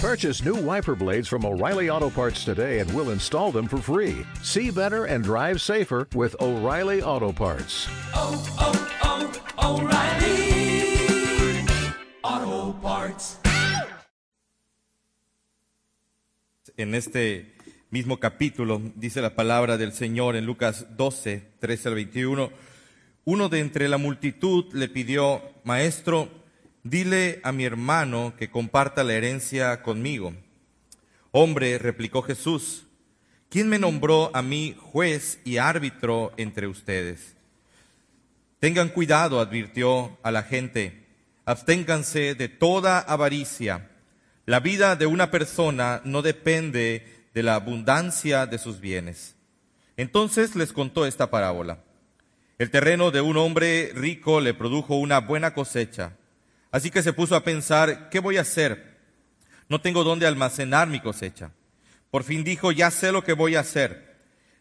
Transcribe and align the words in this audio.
Purchase 0.00 0.44
new 0.44 0.54
wiper 0.54 0.94
blades 0.94 1.26
from 1.26 1.44
O'Reilly 1.44 1.90
Auto 1.90 2.08
Parts 2.08 2.44
today 2.44 2.78
and 2.78 2.88
we'll 2.94 3.10
install 3.10 3.50
them 3.50 3.66
for 3.66 3.78
free. 3.78 4.24
See 4.44 4.70
better 4.70 5.06
and 5.06 5.24
drive 5.24 5.60
safer 5.60 6.06
with 6.14 6.36
O'Reilly 6.40 7.02
Auto 7.02 7.32
Parts. 7.32 7.88
oh, 8.14 8.38
oh, 8.60 9.32
oh, 9.58 9.80
O'Reilly 9.80 11.66
Auto 12.22 12.78
Parts. 12.80 13.40
En 16.76 16.94
este 16.94 17.56
mismo 17.90 18.20
capítulo 18.20 18.80
dice 18.94 19.20
la 19.20 19.34
palabra 19.34 19.76
del 19.76 19.92
Señor 19.92 20.36
en 20.36 20.46
Lucas 20.46 20.86
12, 20.96 21.42
13 21.58 21.88
al 21.88 21.94
21. 21.96 22.52
Uno 23.24 23.48
de 23.48 23.58
entre 23.58 23.88
la 23.88 23.98
multitud 23.98 24.72
le 24.74 24.88
pidió, 24.88 25.42
Maestro, 25.64 26.37
dile 26.90 27.40
a 27.42 27.52
mi 27.52 27.64
hermano 27.64 28.34
que 28.38 28.50
comparta 28.50 29.04
la 29.04 29.14
herencia 29.14 29.82
conmigo. 29.82 30.34
Hombre, 31.30 31.78
replicó 31.78 32.22
Jesús, 32.22 32.86
¿quién 33.48 33.68
me 33.68 33.78
nombró 33.78 34.30
a 34.34 34.42
mí 34.42 34.76
juez 34.80 35.40
y 35.44 35.58
árbitro 35.58 36.32
entre 36.36 36.66
ustedes? 36.66 37.36
Tengan 38.60 38.88
cuidado, 38.88 39.40
advirtió 39.40 40.18
a 40.22 40.30
la 40.30 40.42
gente, 40.42 41.06
absténganse 41.44 42.34
de 42.34 42.48
toda 42.48 42.98
avaricia. 42.98 43.90
La 44.46 44.60
vida 44.60 44.96
de 44.96 45.06
una 45.06 45.30
persona 45.30 46.00
no 46.04 46.22
depende 46.22 47.28
de 47.34 47.42
la 47.42 47.54
abundancia 47.54 48.46
de 48.46 48.58
sus 48.58 48.80
bienes. 48.80 49.36
Entonces 49.96 50.56
les 50.56 50.72
contó 50.72 51.06
esta 51.06 51.30
parábola. 51.30 51.84
El 52.58 52.70
terreno 52.70 53.10
de 53.10 53.20
un 53.20 53.36
hombre 53.36 53.92
rico 53.94 54.40
le 54.40 54.54
produjo 54.54 54.96
una 54.96 55.20
buena 55.20 55.54
cosecha. 55.54 56.16
Así 56.70 56.90
que 56.90 57.02
se 57.02 57.12
puso 57.12 57.34
a 57.34 57.44
pensar, 57.44 58.10
¿qué 58.10 58.20
voy 58.20 58.36
a 58.36 58.42
hacer? 58.42 58.98
No 59.68 59.80
tengo 59.80 60.04
dónde 60.04 60.26
almacenar 60.26 60.88
mi 60.88 61.00
cosecha. 61.00 61.52
Por 62.10 62.24
fin 62.24 62.44
dijo, 62.44 62.72
ya 62.72 62.90
sé 62.90 63.12
lo 63.12 63.24
que 63.24 63.32
voy 63.32 63.56
a 63.56 63.60
hacer. 63.60 64.16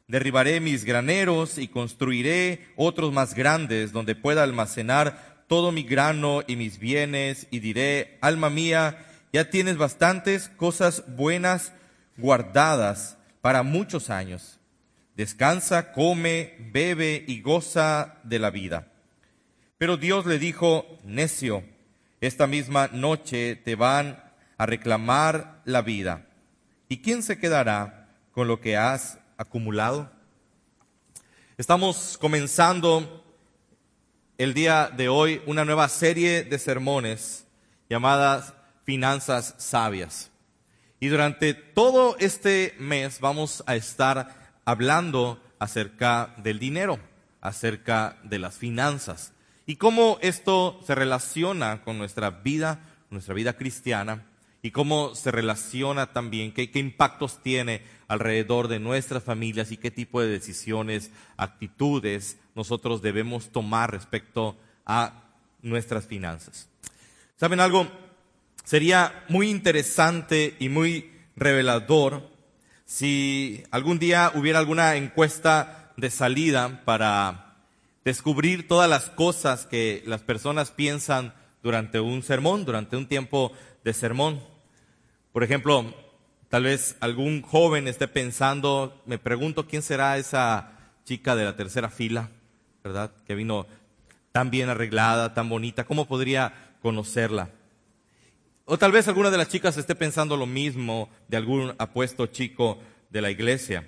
Derribaré 0.08 0.60
mis 0.60 0.86
graneros 0.86 1.58
y 1.58 1.68
construiré 1.68 2.68
otros 2.76 3.12
más 3.12 3.34
grandes 3.34 3.92
donde 3.92 4.16
pueda 4.16 4.44
almacenar 4.44 5.44
todo 5.48 5.72
mi 5.72 5.84
grano 5.84 6.44
y 6.46 6.56
mis 6.56 6.80
bienes 6.80 7.48
y 7.52 7.60
diré, 7.60 8.18
alma 8.22 8.50
mía, 8.50 9.06
ya 9.34 9.50
tienes 9.50 9.78
bastantes 9.78 10.50
cosas 10.50 11.04
buenas 11.08 11.74
guardadas 12.18 13.18
para 13.42 13.64
muchos 13.64 14.10
años. 14.10 14.60
Descansa, 15.16 15.94
come, 15.94 16.56
bebe 16.72 17.24
y 17.28 17.42
goza 17.42 18.20
de 18.24 18.40
la 18.40 18.50
vida. 18.50 18.92
Pero 19.78 19.98
Dios 19.98 20.26
le 20.26 20.38
dijo, 20.40 21.00
necio, 21.04 21.64
esta 22.20 22.48
misma 22.48 22.90
noche 22.92 23.56
te 23.56 23.76
van 23.76 24.24
a 24.58 24.66
reclamar 24.66 25.62
la 25.66 25.82
vida. 25.82 26.26
¿Y 26.90 27.02
quién 27.02 27.22
se 27.22 27.38
quedará 27.38 28.10
con 28.32 28.48
lo 28.48 28.60
que 28.60 28.76
has 28.76 29.20
acumulado? 29.38 30.12
Estamos 31.58 32.18
comenzando 32.20 33.24
el 34.38 34.54
día 34.54 34.90
de 34.96 35.10
hoy 35.10 35.42
una 35.46 35.66
nueva 35.66 35.90
serie 35.90 36.44
de 36.44 36.58
sermones 36.60 37.46
llamadas 37.90 38.54
Finanzas 38.84 39.54
Sabias. 39.58 40.32
Y 41.00 41.08
durante 41.10 41.54
todo 41.54 42.16
este 42.20 42.76
mes 42.80 43.20
vamos 43.20 43.64
a 43.68 43.76
estar 43.76 44.56
hablando 44.66 45.42
acerca 45.60 46.34
del 46.38 46.58
dinero, 46.58 47.00
acerca 47.42 48.18
de 48.24 48.40
las 48.40 48.58
finanzas 48.58 49.34
y 49.68 49.76
cómo 49.76 50.18
esto 50.22 50.80
se 50.88 50.96
relaciona 50.96 51.84
con 51.84 51.98
nuestra 51.98 52.32
vida, 52.32 52.80
nuestra 53.10 53.34
vida 53.36 53.58
cristiana 53.58 54.26
y 54.62 54.72
cómo 54.72 55.14
se 55.14 55.30
relaciona 55.30 56.14
también, 56.14 56.54
qué, 56.54 56.72
qué 56.72 56.80
impactos 56.80 57.44
tiene 57.44 57.82
alrededor 58.08 58.70
de 58.70 58.80
nuestras 58.80 59.24
familias 59.24 59.72
y 59.72 59.78
qué 59.78 59.92
tipo 59.92 60.22
de 60.22 60.30
decisiones, 60.30 61.12
actitudes 61.36 62.38
nosotros 62.56 63.02
debemos 63.02 63.52
tomar 63.52 63.92
respecto 63.92 64.58
a 64.86 65.26
nuestras 65.62 66.08
finanzas. 66.08 66.70
¿Saben 67.36 67.60
algo? 67.60 67.88
Sería 68.64 69.26
muy 69.28 69.50
interesante 69.50 70.56
y 70.60 70.70
muy 70.70 71.12
revelador 71.36 72.30
si 72.86 73.64
algún 73.70 74.00
día 74.00 74.32
hubiera 74.34 74.60
alguna 74.60 74.96
encuesta 74.96 75.92
de 75.98 76.10
salida 76.10 76.84
para 76.86 77.47
descubrir 78.08 78.70
todas 78.70 78.90
las 78.90 79.10
cosas 79.10 79.66
que 79.66 80.02
las 80.06 80.22
personas 80.22 80.72
piensan 80.72 81.34
durante 81.62 82.00
un 82.00 82.24
sermón, 82.24 82.64
durante 82.64 82.96
un 82.96 83.06
tiempo 83.06 83.52
de 83.84 83.92
sermón. 83.92 84.42
Por 85.34 85.44
ejemplo, 85.44 85.94
tal 86.48 86.64
vez 86.64 86.96
algún 87.02 87.42
joven 87.42 87.86
esté 87.86 88.08
pensando, 88.08 89.04
me 89.06 89.18
pregunto 89.18 89.68
quién 89.68 89.82
será 89.82 90.18
esa 90.18 90.72
chica 91.04 91.36
de 91.36 91.44
la 91.44 91.58
tercera 91.58 91.90
fila, 91.90 92.30
¿verdad? 92.82 93.12
Que 93.26 93.36
vino 93.36 93.68
tan 94.32 94.52
bien 94.52 94.70
arreglada, 94.70 95.34
tan 95.34 95.50
bonita, 95.50 95.84
¿cómo 95.84 96.08
podría 96.08 96.78
conocerla? 96.82 97.50
O 98.64 98.78
tal 98.78 98.94
vez 98.94 99.10
alguna 99.10 99.32
de 99.32 99.38
las 99.38 99.50
chicas 99.50 99.76
esté 99.76 99.96
pensando 99.96 100.38
lo 100.38 100.46
mismo 100.46 101.10
de 101.28 101.36
algún 101.36 101.76
apuesto 101.78 102.28
chico 102.28 102.80
de 103.10 103.20
la 103.20 103.32
iglesia. 103.32 103.86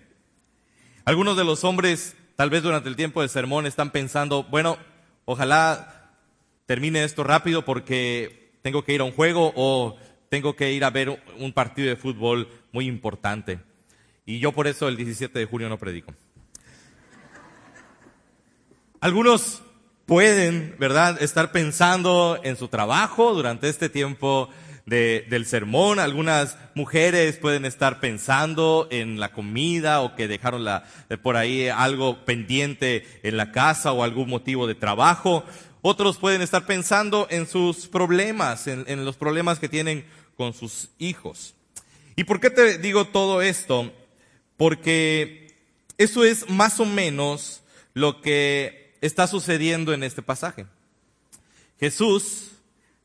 Algunos 1.05 1.37
de 1.37 1.45
los 1.45 1.63
hombres, 1.63 2.17
tal 2.39 2.49
vez 2.49 2.63
durante 2.63 2.87
el 2.87 2.95
tiempo 2.95 3.19
del 3.19 3.29
sermón, 3.29 3.65
están 3.65 3.91
pensando, 3.91 4.43
bueno, 4.43 4.77
ojalá 5.25 6.13
termine 6.65 7.03
esto 7.03 7.25
rápido 7.25 7.65
porque 7.65 8.53
tengo 8.61 8.85
que 8.85 8.93
ir 8.93 9.01
a 9.01 9.03
un 9.03 9.11
juego 9.11 9.51
o 9.57 9.97
tengo 10.29 10.55
que 10.55 10.71
ir 10.71 10.85
a 10.85 10.89
ver 10.89 11.21
un 11.37 11.51
partido 11.51 11.89
de 11.89 11.97
fútbol 11.97 12.47
muy 12.71 12.87
importante. 12.87 13.59
Y 14.25 14.39
yo 14.39 14.53
por 14.53 14.67
eso 14.67 14.87
el 14.87 14.95
17 14.95 15.37
de 15.37 15.45
junio 15.47 15.67
no 15.67 15.77
predico. 15.77 16.13
Algunos 19.01 19.61
pueden, 20.05 20.77
¿verdad?, 20.79 21.21
estar 21.21 21.51
pensando 21.51 22.39
en 22.41 22.55
su 22.55 22.69
trabajo 22.69 23.33
durante 23.33 23.67
este 23.67 23.89
tiempo 23.89 24.49
de, 24.89 25.25
del 25.29 25.45
sermón. 25.45 25.99
Algunas 25.99 26.57
mujeres 26.73 27.37
pueden 27.37 27.63
estar 27.63 27.99
pensando 27.99 28.87
en 28.91 29.19
la 29.19 29.31
comida 29.31 30.01
o 30.01 30.15
que 30.15 30.27
dejaron 30.27 30.65
la, 30.65 30.83
por 31.21 31.37
ahí 31.37 31.69
algo 31.69 32.25
pendiente 32.25 33.05
en 33.23 33.37
la 33.37 33.51
casa 33.51 33.93
o 33.93 34.03
algún 34.03 34.29
motivo 34.29 34.67
de 34.67 34.75
trabajo. 34.75 35.45
Otros 35.81 36.17
pueden 36.17 36.41
estar 36.41 36.65
pensando 36.65 37.27
en 37.29 37.47
sus 37.47 37.87
problemas, 37.87 38.67
en, 38.67 38.83
en 38.87 39.05
los 39.05 39.15
problemas 39.15 39.59
que 39.59 39.69
tienen 39.69 40.05
con 40.35 40.53
sus 40.53 40.89
hijos. 40.97 41.53
¿Y 42.15 42.25
por 42.25 42.41
qué 42.41 42.49
te 42.49 42.79
digo 42.79 43.05
todo 43.05 43.41
esto? 43.41 43.93
Porque 44.57 45.55
eso 45.97 46.25
es 46.25 46.49
más 46.49 46.79
o 46.79 46.85
menos 46.85 47.61
lo 47.93 48.21
que 48.21 48.93
está 49.01 49.27
sucediendo 49.27 49.93
en 49.93 50.03
este 50.03 50.21
pasaje. 50.21 50.65
Jesús, 51.79 52.51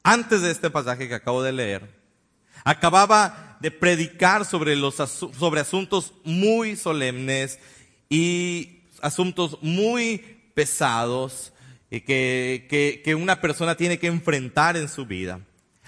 antes 0.05 0.43
de 0.43 0.51
este 0.51 0.71
pasaje 0.71 1.09
que 1.09 1.15
acabo 1.15 1.43
de 1.43 1.53
leer, 1.53 1.91
acababa 2.63 3.57
de 3.61 3.71
predicar 3.71 4.45
sobre, 4.45 4.77
los, 4.77 4.95
sobre 4.95 5.61
asuntos 5.61 6.13
muy 6.23 6.77
solemnes 6.77 7.59
y 8.09 8.83
asuntos 9.01 9.59
muy 9.63 10.19
pesados 10.55 11.53
y 11.91 12.03
que, 12.03 12.67
que, 12.69 13.03
que 13.05 13.15
una 13.15 13.41
persona 13.41 13.77
tiene 13.77 13.99
que 13.99 14.07
enfrentar 14.07 14.77
en 14.77 14.89
su 14.89 15.07
vida. 15.07 15.41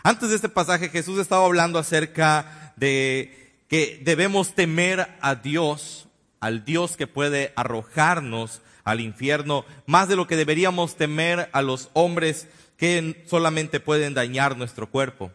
Antes 0.03 0.31
de 0.31 0.37
este 0.37 0.49
pasaje 0.49 0.89
Jesús 0.89 1.19
estaba 1.19 1.45
hablando 1.45 1.79
acerca 1.79 2.73
de 2.77 3.53
que 3.69 4.01
debemos 4.03 4.55
temer 4.55 5.09
a 5.21 5.35
Dios, 5.35 6.09
al 6.41 6.65
Dios 6.65 6.97
que 6.97 7.07
puede 7.07 7.53
arrojarnos 7.57 8.63
al 8.85 9.01
infierno, 9.01 9.65
más 9.85 10.09
de 10.09 10.15
lo 10.15 10.29
que 10.29 10.37
deberíamos 10.37 10.97
temer 10.97 11.51
a 11.53 11.61
los 11.61 11.91
hombres 11.93 12.47
que 12.77 13.25
solamente 13.27 13.81
pueden 13.81 14.15
dañar 14.15 14.57
nuestro 14.57 14.91
cuerpo. 14.91 15.33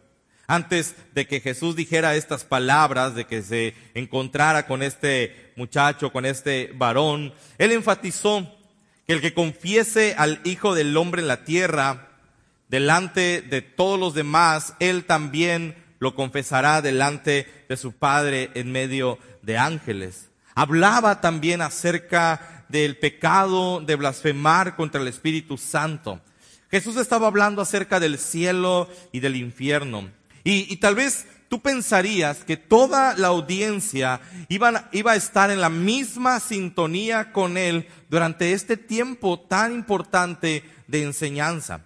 Antes 0.47 0.95
de 1.13 1.27
que 1.27 1.39
Jesús 1.39 1.75
dijera 1.75 2.15
estas 2.15 2.43
palabras, 2.43 3.15
de 3.15 3.25
que 3.25 3.41
se 3.41 3.73
encontrara 3.93 4.67
con 4.67 4.83
este 4.83 5.53
muchacho, 5.55 6.11
con 6.11 6.25
este 6.25 6.71
varón, 6.75 7.33
él 7.57 7.71
enfatizó 7.71 8.51
que 9.07 9.13
el 9.13 9.21
que 9.21 9.33
confiese 9.33 10.13
al 10.17 10.41
Hijo 10.43 10.75
del 10.75 10.95
Hombre 10.97 11.21
en 11.21 11.27
la 11.29 11.45
tierra, 11.45 12.09
delante 12.67 13.41
de 13.41 13.61
todos 13.61 13.99
los 13.99 14.13
demás, 14.13 14.75
él 14.79 15.05
también 15.05 15.75
lo 15.99 16.15
confesará 16.15 16.81
delante 16.81 17.47
de 17.69 17.77
su 17.77 17.93
Padre 17.93 18.49
en 18.53 18.71
medio 18.71 19.19
de 19.41 19.57
ángeles. 19.57 20.31
Hablaba 20.55 21.21
también 21.21 21.61
acerca 21.61 22.65
del 22.69 22.97
pecado 22.97 23.81
de 23.81 23.95
blasfemar 23.95 24.75
contra 24.75 24.99
el 24.99 25.07
Espíritu 25.07 25.57
Santo. 25.57 26.19
Jesús 26.71 26.95
estaba 26.97 27.27
hablando 27.27 27.61
acerca 27.61 27.99
del 27.99 28.17
cielo 28.17 28.89
y 29.11 29.19
del 29.19 29.35
infierno. 29.35 30.09
Y, 30.43 30.71
y 30.73 30.77
tal 30.77 30.95
vez 30.95 31.27
tú 31.49 31.61
pensarías 31.61 32.45
que 32.45 32.55
toda 32.57 33.13
la 33.15 33.27
audiencia 33.27 34.21
iban- 34.49 34.87
iba 34.93 35.11
a 35.11 35.15
estar 35.17 35.51
en 35.51 35.59
la 35.61 35.69
misma 35.69 36.39
sintonía 36.39 37.31
con 37.33 37.57
él 37.57 37.87
durante 38.09 38.53
este 38.53 38.77
tiempo 38.77 39.39
tan 39.39 39.73
importante 39.73 40.63
de 40.87 41.03
enseñanza. 41.03 41.81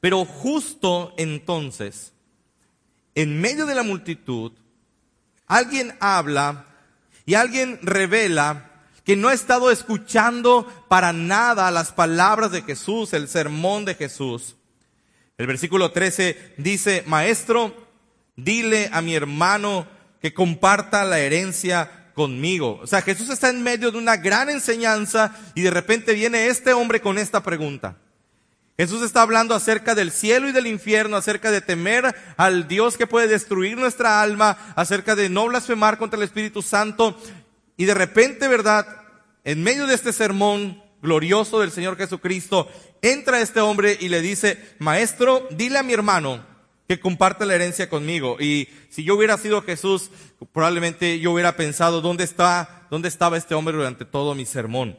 Pero 0.00 0.24
justo 0.24 1.14
entonces 1.18 2.12
en 3.14 3.40
medio 3.40 3.66
de 3.66 3.74
la 3.74 3.82
multitud, 3.82 4.52
alguien 5.46 5.94
habla 6.00 6.64
y 7.26 7.34
alguien 7.34 7.78
revela 7.82 8.69
que 9.10 9.16
no 9.16 9.26
ha 9.26 9.34
estado 9.34 9.72
escuchando 9.72 10.68
para 10.86 11.12
nada 11.12 11.68
las 11.72 11.90
palabras 11.90 12.52
de 12.52 12.62
Jesús, 12.62 13.12
el 13.12 13.26
sermón 13.26 13.84
de 13.84 13.96
Jesús. 13.96 14.54
El 15.36 15.48
versículo 15.48 15.90
13 15.90 16.54
dice, 16.58 17.02
Maestro, 17.08 17.74
dile 18.36 18.88
a 18.92 19.02
mi 19.02 19.16
hermano 19.16 19.88
que 20.22 20.32
comparta 20.32 21.04
la 21.04 21.18
herencia 21.18 22.12
conmigo. 22.14 22.78
O 22.80 22.86
sea, 22.86 23.02
Jesús 23.02 23.30
está 23.30 23.48
en 23.48 23.64
medio 23.64 23.90
de 23.90 23.98
una 23.98 24.16
gran 24.16 24.48
enseñanza 24.48 25.34
y 25.56 25.62
de 25.62 25.72
repente 25.72 26.14
viene 26.14 26.46
este 26.46 26.72
hombre 26.72 27.00
con 27.00 27.18
esta 27.18 27.42
pregunta. 27.42 27.96
Jesús 28.76 29.02
está 29.02 29.22
hablando 29.22 29.56
acerca 29.56 29.96
del 29.96 30.12
cielo 30.12 30.48
y 30.48 30.52
del 30.52 30.68
infierno, 30.68 31.16
acerca 31.16 31.50
de 31.50 31.62
temer 31.62 32.14
al 32.36 32.68
Dios 32.68 32.96
que 32.96 33.08
puede 33.08 33.26
destruir 33.26 33.76
nuestra 33.76 34.22
alma, 34.22 34.56
acerca 34.76 35.16
de 35.16 35.28
no 35.28 35.48
blasfemar 35.48 35.98
contra 35.98 36.16
el 36.16 36.22
Espíritu 36.22 36.62
Santo. 36.62 37.20
Y 37.76 37.86
de 37.86 37.94
repente, 37.94 38.46
¿verdad? 38.46 38.99
En 39.44 39.62
medio 39.62 39.86
de 39.86 39.94
este 39.94 40.12
sermón 40.12 40.82
glorioso 41.02 41.60
del 41.60 41.70
Señor 41.70 41.96
Jesucristo, 41.96 42.68
entra 43.02 43.40
este 43.40 43.60
hombre 43.60 43.96
y 44.00 44.08
le 44.08 44.20
dice, 44.20 44.58
maestro, 44.78 45.46
dile 45.50 45.78
a 45.78 45.82
mi 45.82 45.92
hermano 45.92 46.44
que 46.86 47.00
comparte 47.00 47.46
la 47.46 47.54
herencia 47.54 47.88
conmigo. 47.88 48.36
Y 48.40 48.68
si 48.90 49.04
yo 49.04 49.14
hubiera 49.14 49.38
sido 49.38 49.62
Jesús, 49.62 50.10
probablemente 50.52 51.20
yo 51.20 51.32
hubiera 51.32 51.56
pensado, 51.56 52.00
¿dónde 52.00 52.24
está, 52.24 52.86
dónde 52.90 53.08
estaba 53.08 53.38
este 53.38 53.54
hombre 53.54 53.76
durante 53.76 54.04
todo 54.04 54.34
mi 54.34 54.44
sermón? 54.44 54.98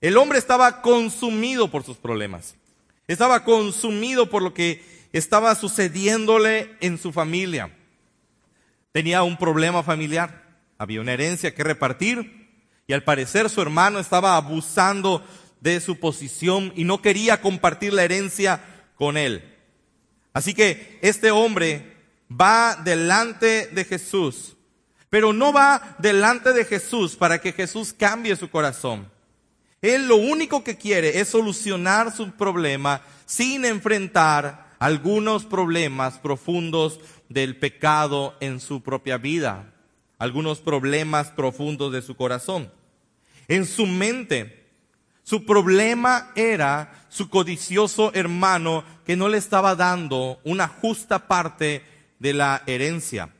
El 0.00 0.16
hombre 0.16 0.38
estaba 0.38 0.80
consumido 0.80 1.70
por 1.70 1.84
sus 1.84 1.96
problemas. 1.96 2.54
Estaba 3.08 3.44
consumido 3.44 4.30
por 4.30 4.42
lo 4.42 4.54
que 4.54 4.84
estaba 5.12 5.54
sucediéndole 5.56 6.70
en 6.80 6.98
su 6.98 7.12
familia. 7.12 7.76
Tenía 8.92 9.22
un 9.22 9.36
problema 9.36 9.82
familiar, 9.82 10.60
había 10.78 11.00
una 11.00 11.12
herencia 11.12 11.54
que 11.54 11.64
repartir 11.64 12.39
y 12.90 12.92
al 12.92 13.04
parecer 13.04 13.48
su 13.48 13.62
hermano 13.62 14.00
estaba 14.00 14.36
abusando 14.36 15.24
de 15.60 15.80
su 15.80 16.00
posición 16.00 16.72
y 16.74 16.82
no 16.82 17.00
quería 17.00 17.40
compartir 17.40 17.92
la 17.92 18.02
herencia 18.02 18.64
con 18.96 19.16
él. 19.16 19.44
Así 20.32 20.54
que 20.54 20.98
este 21.00 21.30
hombre 21.30 21.96
va 22.28 22.74
delante 22.82 23.68
de 23.68 23.84
Jesús, 23.84 24.56
pero 25.08 25.32
no 25.32 25.52
va 25.52 25.94
delante 26.00 26.52
de 26.52 26.64
Jesús 26.64 27.14
para 27.14 27.40
que 27.40 27.52
Jesús 27.52 27.92
cambie 27.92 28.34
su 28.34 28.50
corazón. 28.50 29.08
Él 29.82 30.08
lo 30.08 30.16
único 30.16 30.64
que 30.64 30.76
quiere 30.76 31.20
es 31.20 31.28
solucionar 31.28 32.10
su 32.10 32.32
problema 32.32 33.02
sin 33.24 33.66
enfrentar 33.66 34.74
algunos 34.80 35.44
problemas 35.44 36.18
profundos 36.18 36.98
del 37.28 37.56
pecado 37.56 38.34
en 38.40 38.58
su 38.58 38.82
propia 38.82 39.16
vida, 39.16 39.74
algunos 40.18 40.58
problemas 40.58 41.28
profundos 41.28 41.92
de 41.92 42.02
su 42.02 42.16
corazón. 42.16 42.79
En 43.50 43.66
su 43.66 43.84
mente, 43.84 44.64
su 45.24 45.44
problema 45.44 46.30
era 46.36 47.04
su 47.08 47.28
codicioso 47.28 48.14
hermano 48.14 48.84
que 49.04 49.16
no 49.16 49.28
le 49.28 49.38
estaba 49.38 49.74
dando 49.74 50.38
una 50.44 50.68
justa 50.68 51.26
parte 51.26 51.82
de 52.20 52.32
la 52.32 52.62
herencia. 52.68 53.34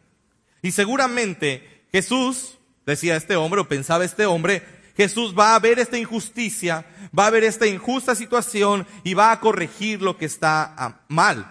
Y 0.63 0.73
seguramente 0.73 1.85
Jesús, 1.93 2.59
decía 2.85 3.15
este 3.15 3.37
hombre 3.37 3.61
o 3.61 3.69
pensaba 3.69 4.05
este 4.05 4.27
hombre, 4.27 4.65
Jesús 4.97 5.33
va 5.39 5.55
a 5.55 5.61
ver 5.61 5.79
esta 5.79 5.97
injusticia, 5.97 6.85
va 7.17 7.29
a 7.29 7.31
ver 7.31 7.45
esta 7.45 7.69
injusta 7.69 8.17
situación 8.17 8.89
y 9.05 9.15
va 9.15 9.31
a 9.31 9.39
corregir 9.39 10.03
lo 10.03 10.17
que 10.17 10.25
está 10.25 10.75
ah, 10.77 11.03
mal. 11.07 11.49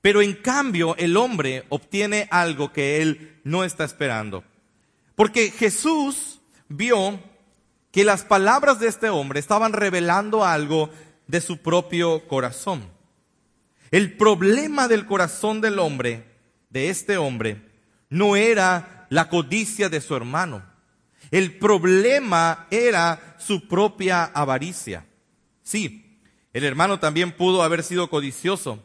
Pero 0.00 0.22
en 0.22 0.32
cambio 0.32 0.96
el 0.96 1.14
hombre 1.14 1.66
obtiene 1.68 2.26
algo 2.30 2.72
que 2.72 3.02
él 3.02 3.38
no 3.44 3.64
está 3.64 3.84
esperando. 3.84 4.44
Porque 5.14 5.50
Jesús 5.50 6.40
vio 6.66 7.20
que 7.90 8.04
las 8.04 8.24
palabras 8.24 8.78
de 8.80 8.88
este 8.88 9.08
hombre 9.08 9.40
estaban 9.40 9.72
revelando 9.72 10.44
algo 10.44 10.90
de 11.26 11.40
su 11.40 11.58
propio 11.58 12.26
corazón. 12.28 12.88
El 13.90 14.16
problema 14.16 14.86
del 14.88 15.06
corazón 15.06 15.60
del 15.60 15.78
hombre, 15.78 16.24
de 16.68 16.90
este 16.90 17.16
hombre, 17.16 17.62
no 18.08 18.36
era 18.36 19.06
la 19.10 19.28
codicia 19.28 19.88
de 19.88 20.00
su 20.00 20.14
hermano. 20.14 20.62
El 21.30 21.58
problema 21.58 22.66
era 22.70 23.36
su 23.38 23.68
propia 23.68 24.24
avaricia. 24.24 25.06
Sí, 25.62 26.20
el 26.52 26.64
hermano 26.64 26.98
también 26.98 27.32
pudo 27.32 27.62
haber 27.62 27.82
sido 27.82 28.10
codicioso. 28.10 28.84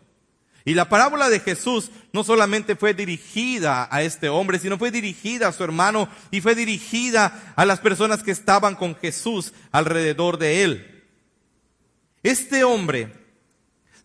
Y 0.68 0.74
la 0.74 0.90
parábola 0.90 1.30
de 1.30 1.40
Jesús 1.40 1.92
no 2.12 2.24
solamente 2.24 2.76
fue 2.76 2.96
dirigida 2.96 3.88
a 3.92 4.02
este 4.02 4.30
hombre, 4.30 4.58
sino 4.58 4.80
fue 4.80 4.90
dirigida 4.90 5.48
a 5.48 5.52
su 5.54 5.64
hermano 5.64 6.10
y 6.32 6.42
fue 6.42 6.56
dirigida 6.56 7.54
a 7.56 7.66
las 7.66 7.80
personas 7.80 8.24
que 8.24 8.32
estaban 8.32 8.76
con 8.76 8.96
Jesús 8.96 9.54
alrededor 9.72 10.40
de 10.40 10.64
él. 10.64 11.04
Este 12.24 12.64
hombre 12.64 13.14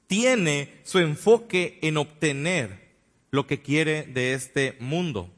tiene 0.06 0.80
su 0.84 0.98
enfoque 0.98 1.78
en 1.80 1.96
obtener 1.96 2.90
lo 3.30 3.46
que 3.46 3.62
quiere 3.62 4.02
de 4.02 4.34
este 4.34 4.76
mundo. 4.80 5.32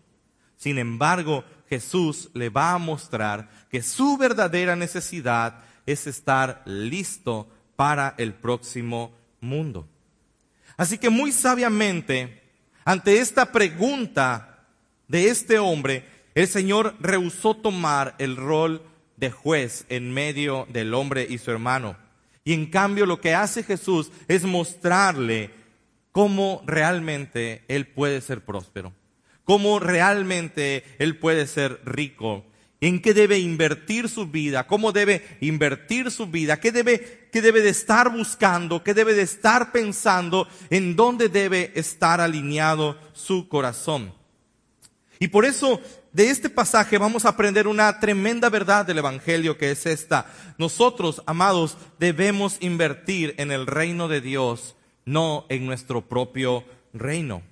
Sin 0.56 0.76
embargo, 0.78 1.44
Jesús 1.68 2.30
le 2.34 2.48
va 2.48 2.72
a 2.72 2.78
mostrar 2.78 3.48
que 3.70 3.82
su 3.82 4.16
verdadera 4.16 4.74
necesidad 4.74 5.62
es 5.86 6.08
estar 6.08 6.62
listo 6.64 7.48
para 7.76 8.16
el 8.18 8.34
próximo 8.34 9.12
mundo. 9.40 9.88
Así 10.76 10.98
que 10.98 11.10
muy 11.10 11.32
sabiamente, 11.32 12.42
ante 12.84 13.18
esta 13.18 13.52
pregunta 13.52 14.66
de 15.08 15.28
este 15.28 15.58
hombre, 15.58 16.04
el 16.34 16.48
Señor 16.48 16.94
rehusó 17.00 17.54
tomar 17.54 18.14
el 18.18 18.36
rol 18.36 18.82
de 19.16 19.30
juez 19.30 19.84
en 19.88 20.12
medio 20.12 20.66
del 20.70 20.94
hombre 20.94 21.26
y 21.28 21.38
su 21.38 21.50
hermano. 21.50 21.96
Y 22.44 22.54
en 22.54 22.66
cambio 22.66 23.06
lo 23.06 23.20
que 23.20 23.34
hace 23.34 23.62
Jesús 23.62 24.10
es 24.28 24.44
mostrarle 24.44 25.50
cómo 26.10 26.62
realmente 26.66 27.64
Él 27.68 27.86
puede 27.86 28.20
ser 28.20 28.44
próspero 28.44 28.92
cómo 29.44 29.78
realmente 29.78 30.84
él 30.98 31.16
puede 31.16 31.46
ser 31.46 31.80
rico, 31.84 32.44
en 32.80 33.00
qué 33.00 33.14
debe 33.14 33.38
invertir 33.38 34.08
su 34.08 34.26
vida, 34.26 34.66
cómo 34.66 34.92
debe 34.92 35.22
invertir 35.40 36.10
su 36.10 36.26
vida, 36.26 36.60
qué 36.60 36.72
debe, 36.72 37.21
qué 37.32 37.42
debe 37.42 37.62
de 37.62 37.70
estar 37.70 38.12
buscando, 38.12 38.84
qué 38.84 38.94
debe 38.94 39.14
de 39.14 39.22
estar 39.22 39.72
pensando, 39.72 40.46
en 40.70 40.94
dónde 40.94 41.28
debe 41.28 41.72
estar 41.74 42.20
alineado 42.20 42.96
su 43.14 43.48
corazón. 43.48 44.12
Y 45.18 45.28
por 45.28 45.44
eso 45.44 45.80
de 46.12 46.28
este 46.28 46.50
pasaje 46.50 46.98
vamos 46.98 47.24
a 47.24 47.30
aprender 47.30 47.66
una 47.66 47.98
tremenda 48.00 48.50
verdad 48.50 48.84
del 48.84 48.98
Evangelio 48.98 49.56
que 49.56 49.70
es 49.70 49.86
esta. 49.86 50.26
Nosotros, 50.58 51.22
amados, 51.24 51.78
debemos 51.98 52.58
invertir 52.60 53.34
en 53.38 53.50
el 53.50 53.66
reino 53.66 54.08
de 54.08 54.20
Dios, 54.20 54.76
no 55.06 55.46
en 55.48 55.64
nuestro 55.64 56.02
propio 56.02 56.64
reino. 56.92 57.42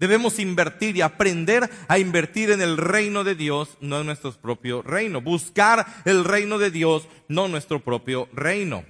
Debemos 0.00 0.38
invertir 0.38 0.96
y 0.96 1.02
aprender 1.02 1.68
a 1.86 1.98
invertir 1.98 2.50
en 2.50 2.62
el 2.62 2.78
reino 2.78 3.22
de 3.22 3.34
Dios, 3.34 3.76
no 3.82 4.00
en 4.00 4.06
nuestro 4.06 4.32
propio 4.32 4.80
reino. 4.80 5.20
Buscar 5.20 5.86
el 6.06 6.24
reino 6.24 6.56
de 6.56 6.70
Dios, 6.70 7.06
no 7.28 7.48
nuestro 7.48 7.80
propio 7.80 8.26
reino. 8.32 8.82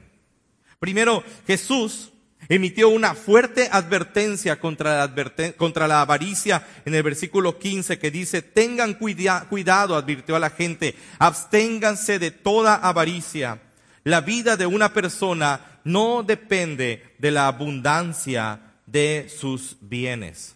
Primero, 0.79 1.25
Jesús 1.49 2.13
emitió 2.49 2.89
una 2.91 3.15
fuerte 3.15 3.69
advertencia 3.73 4.61
contra 4.61 5.05
la, 5.05 5.55
contra 5.57 5.89
la 5.89 6.01
avaricia 6.01 6.65
en 6.85 6.95
el 6.95 7.03
versículo 7.03 7.59
15 7.59 7.99
que 7.99 8.13
dice, 8.13 8.41
tengan 8.41 8.95
cuidado, 8.95 9.97
advirtió 9.97 10.37
a 10.37 10.41
la 10.41 10.51
gente, 10.51 10.95
absténganse 11.19 12.21
de 12.21 12.31
toda 12.31 12.77
avaricia. 12.77 13.61
La 14.05 14.21
vida 14.21 14.57
de 14.57 14.67
una 14.67 14.95
persona 14.95 15.81
no 15.83 16.23
depende 16.23 17.15
de 17.19 17.31
la 17.33 17.49
abundancia 17.49 18.61
de 18.87 19.29
sus 19.29 19.77
bienes. 19.81 20.55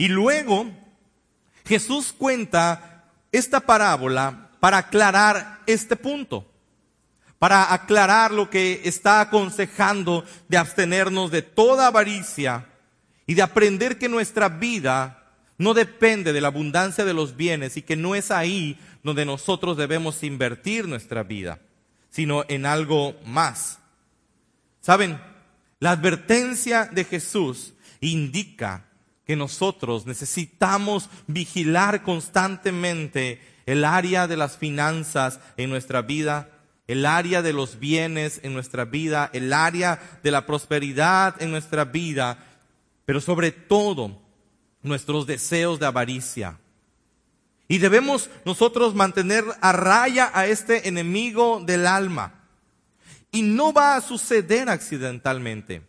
Y 0.00 0.08
luego 0.08 0.66
Jesús 1.66 2.14
cuenta 2.16 3.04
esta 3.30 3.60
parábola 3.60 4.48
para 4.58 4.78
aclarar 4.78 5.60
este 5.66 5.94
punto, 5.94 6.50
para 7.38 7.74
aclarar 7.74 8.30
lo 8.30 8.48
que 8.48 8.80
está 8.84 9.20
aconsejando 9.20 10.24
de 10.48 10.56
abstenernos 10.56 11.30
de 11.30 11.42
toda 11.42 11.88
avaricia 11.88 12.66
y 13.26 13.34
de 13.34 13.42
aprender 13.42 13.98
que 13.98 14.08
nuestra 14.08 14.48
vida 14.48 15.34
no 15.58 15.74
depende 15.74 16.32
de 16.32 16.40
la 16.40 16.48
abundancia 16.48 17.04
de 17.04 17.12
los 17.12 17.36
bienes 17.36 17.76
y 17.76 17.82
que 17.82 17.96
no 17.96 18.14
es 18.14 18.30
ahí 18.30 18.80
donde 19.02 19.26
nosotros 19.26 19.76
debemos 19.76 20.22
invertir 20.22 20.88
nuestra 20.88 21.24
vida, 21.24 21.60
sino 22.08 22.46
en 22.48 22.64
algo 22.64 23.20
más. 23.26 23.80
¿Saben? 24.80 25.20
La 25.78 25.90
advertencia 25.90 26.86
de 26.86 27.04
Jesús 27.04 27.74
indica 28.00 28.86
que 29.30 29.36
nosotros 29.36 30.06
necesitamos 30.06 31.08
vigilar 31.28 32.02
constantemente 32.02 33.40
el 33.64 33.84
área 33.84 34.26
de 34.26 34.36
las 34.36 34.56
finanzas 34.56 35.38
en 35.56 35.70
nuestra 35.70 36.02
vida, 36.02 36.48
el 36.88 37.06
área 37.06 37.40
de 37.40 37.52
los 37.52 37.78
bienes 37.78 38.40
en 38.42 38.54
nuestra 38.54 38.86
vida, 38.86 39.30
el 39.32 39.52
área 39.52 40.18
de 40.24 40.32
la 40.32 40.46
prosperidad 40.46 41.40
en 41.40 41.52
nuestra 41.52 41.84
vida, 41.84 42.44
pero 43.04 43.20
sobre 43.20 43.52
todo 43.52 44.20
nuestros 44.82 45.28
deseos 45.28 45.78
de 45.78 45.86
avaricia. 45.86 46.58
Y 47.68 47.78
debemos 47.78 48.30
nosotros 48.44 48.96
mantener 48.96 49.44
a 49.60 49.70
raya 49.70 50.32
a 50.34 50.48
este 50.48 50.88
enemigo 50.88 51.62
del 51.64 51.86
alma. 51.86 52.34
Y 53.30 53.42
no 53.42 53.72
va 53.72 53.94
a 53.94 54.00
suceder 54.00 54.68
accidentalmente. 54.68 55.88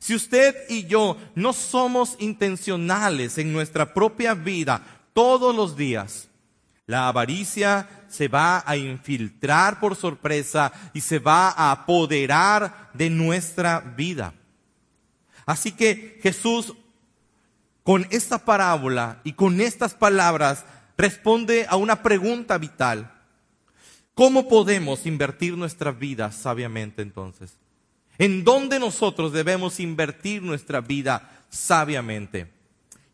Si 0.00 0.14
usted 0.14 0.56
y 0.68 0.86
yo 0.86 1.18
no 1.34 1.52
somos 1.52 2.16
intencionales 2.18 3.36
en 3.36 3.52
nuestra 3.52 3.92
propia 3.92 4.34
vida 4.34 4.82
todos 5.12 5.54
los 5.54 5.76
días, 5.76 6.28
la 6.86 7.06
avaricia 7.06 7.88
se 8.08 8.26
va 8.26 8.64
a 8.66 8.76
infiltrar 8.76 9.78
por 9.78 9.94
sorpresa 9.94 10.72
y 10.94 11.02
se 11.02 11.18
va 11.18 11.50
a 11.50 11.70
apoderar 11.70 12.90
de 12.94 13.10
nuestra 13.10 13.80
vida. 13.80 14.32
Así 15.44 15.70
que 15.70 16.18
Jesús 16.22 16.74
con 17.82 18.06
esta 18.10 18.38
parábola 18.44 19.20
y 19.22 19.34
con 19.34 19.60
estas 19.60 19.94
palabras 19.94 20.64
responde 20.96 21.66
a 21.68 21.76
una 21.76 22.02
pregunta 22.02 22.56
vital. 22.56 23.12
¿Cómo 24.14 24.48
podemos 24.48 25.04
invertir 25.04 25.56
nuestra 25.56 25.92
vida 25.92 26.32
sabiamente 26.32 27.02
entonces? 27.02 27.59
¿En 28.20 28.44
dónde 28.44 28.78
nosotros 28.78 29.32
debemos 29.32 29.80
invertir 29.80 30.42
nuestra 30.42 30.82
vida 30.82 31.42
sabiamente? 31.48 32.48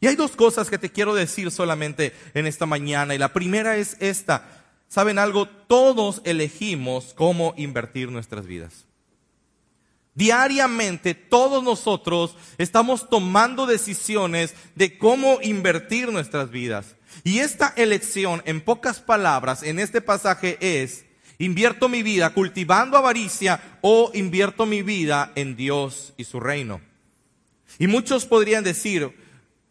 Y 0.00 0.08
hay 0.08 0.16
dos 0.16 0.32
cosas 0.32 0.68
que 0.68 0.78
te 0.78 0.90
quiero 0.90 1.14
decir 1.14 1.52
solamente 1.52 2.12
en 2.34 2.44
esta 2.44 2.66
mañana. 2.66 3.14
Y 3.14 3.18
la 3.18 3.32
primera 3.32 3.76
es 3.76 3.96
esta. 4.00 4.64
¿Saben 4.88 5.20
algo? 5.20 5.46
Todos 5.46 6.22
elegimos 6.24 7.14
cómo 7.14 7.54
invertir 7.56 8.10
nuestras 8.10 8.46
vidas. 8.46 8.84
Diariamente 10.16 11.14
todos 11.14 11.62
nosotros 11.62 12.34
estamos 12.58 13.08
tomando 13.08 13.66
decisiones 13.66 14.56
de 14.74 14.98
cómo 14.98 15.38
invertir 15.40 16.10
nuestras 16.10 16.50
vidas. 16.50 16.96
Y 17.22 17.38
esta 17.38 17.72
elección, 17.76 18.42
en 18.44 18.60
pocas 18.60 18.98
palabras, 18.98 19.62
en 19.62 19.78
este 19.78 20.00
pasaje 20.00 20.58
es, 20.60 21.05
invierto 21.38 21.88
mi 21.88 22.02
vida 22.02 22.30
cultivando 22.30 22.96
avaricia 22.96 23.78
o 23.80 24.10
invierto 24.14 24.66
mi 24.66 24.82
vida 24.82 25.32
en 25.34 25.56
Dios 25.56 26.14
y 26.16 26.24
su 26.24 26.40
reino. 26.40 26.80
Y 27.78 27.86
muchos 27.86 28.24
podrían 28.26 28.64
decir, 28.64 29.14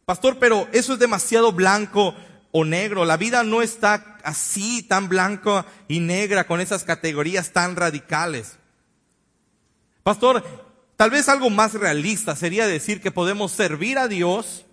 pastor, 0.06 0.38
pero 0.40 0.68
eso 0.74 0.94
es 0.94 1.00
demasiado 1.00 1.52
blanco 1.52 2.16
o 2.52 2.66
negro. 2.66 3.06
La 3.06 3.18
vida 3.18 3.44
no 3.44 3.62
está 3.62 4.18
así 4.24 4.84
tan 4.84 5.10
blanco 5.10 5.66
y 5.88 6.00
negra 6.00 6.46
con 6.46 6.62
esas 6.62 6.84
categorías 6.84 7.52
tan 7.52 7.76
radicales. 7.76 8.58
Pastor, 10.04 10.44
tal 10.96 11.10
vez 11.10 11.28
algo 11.30 11.50
más 11.50 11.74
realista 11.74 12.36
sería 12.36 12.68
decir 12.68 13.02
que 13.02 13.12
podemos 13.12 13.52
servir 13.52 13.98
a 13.98 14.08
Dios 14.08 14.66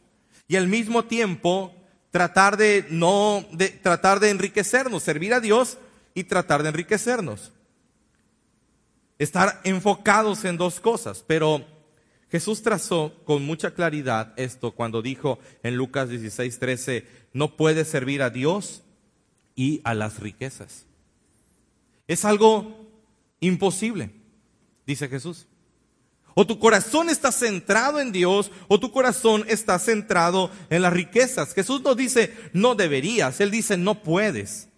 y 0.47 0.57
al 0.57 0.69
mismo 0.69 1.05
tiempo 1.05 1.75
tratar 2.11 2.59
de 2.59 2.87
no, 2.91 3.45
de, 3.53 3.71
tratar 3.71 4.21
de 4.21 4.31
enriquecernos, 4.31 5.03
servir 5.03 5.33
a 5.33 5.41
Dios 5.41 5.79
y 6.15 6.25
tratar 6.25 6.63
de 6.63 6.71
enriquecernos. 6.71 7.53
Estar 9.19 9.61
enfocados 9.65 10.45
en 10.45 10.57
dos 10.57 10.81
cosas, 10.81 11.25
pero 11.27 11.65
Jesús 12.31 12.63
trazó 12.63 13.15
con 13.25 13.45
mucha 13.45 13.73
claridad 13.73 14.33
esto 14.37 14.73
cuando 14.73 15.03
dijo 15.03 15.39
en 15.63 15.77
Lucas 15.77 16.09
16, 16.09 16.59
13, 16.59 17.07
no 17.33 17.57
puedes 17.57 17.89
servir 17.89 18.23
a 18.23 18.31
Dios 18.31 18.83
y 19.55 19.81
a 19.85 19.95
las 19.95 20.19
riquezas. 20.19 20.87
Es 22.09 22.25
algo 22.25 22.89
imposible 23.41 24.23
dice 24.87 25.09
Jesús. 25.09 25.47
O 26.35 26.47
tu 26.47 26.59
corazón 26.59 27.11
está 27.11 27.31
centrado 27.31 28.01
en 28.01 28.11
Dios 28.11 28.51
o 28.69 28.81
tu 28.81 28.91
corazón 28.91 29.45
está 29.49 29.79
centrado 29.79 30.51
en 30.71 30.83
las 30.83 30.93
riquezas. 30.93 31.53
Jesús 31.53 31.83
no 31.83 31.95
dice 31.95 32.35
no 32.53 32.75
deberías, 32.75 33.41
Él 33.41 33.51
dice 33.51 33.77
no 33.77 34.03
puedes. 34.03 34.69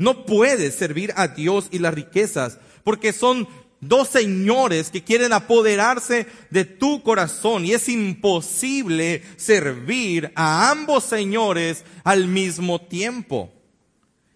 No 0.00 0.24
puedes 0.24 0.76
servir 0.76 1.12
a 1.14 1.28
Dios 1.28 1.68
y 1.70 1.78
las 1.78 1.92
riquezas 1.92 2.58
porque 2.84 3.12
son 3.12 3.46
dos 3.80 4.08
señores 4.08 4.88
que 4.88 5.04
quieren 5.04 5.34
apoderarse 5.34 6.26
de 6.48 6.64
tu 6.64 7.02
corazón 7.02 7.66
y 7.66 7.74
es 7.74 7.86
imposible 7.86 9.22
servir 9.36 10.32
a 10.36 10.70
ambos 10.70 11.04
señores 11.04 11.84
al 12.02 12.28
mismo 12.28 12.80
tiempo. 12.80 13.52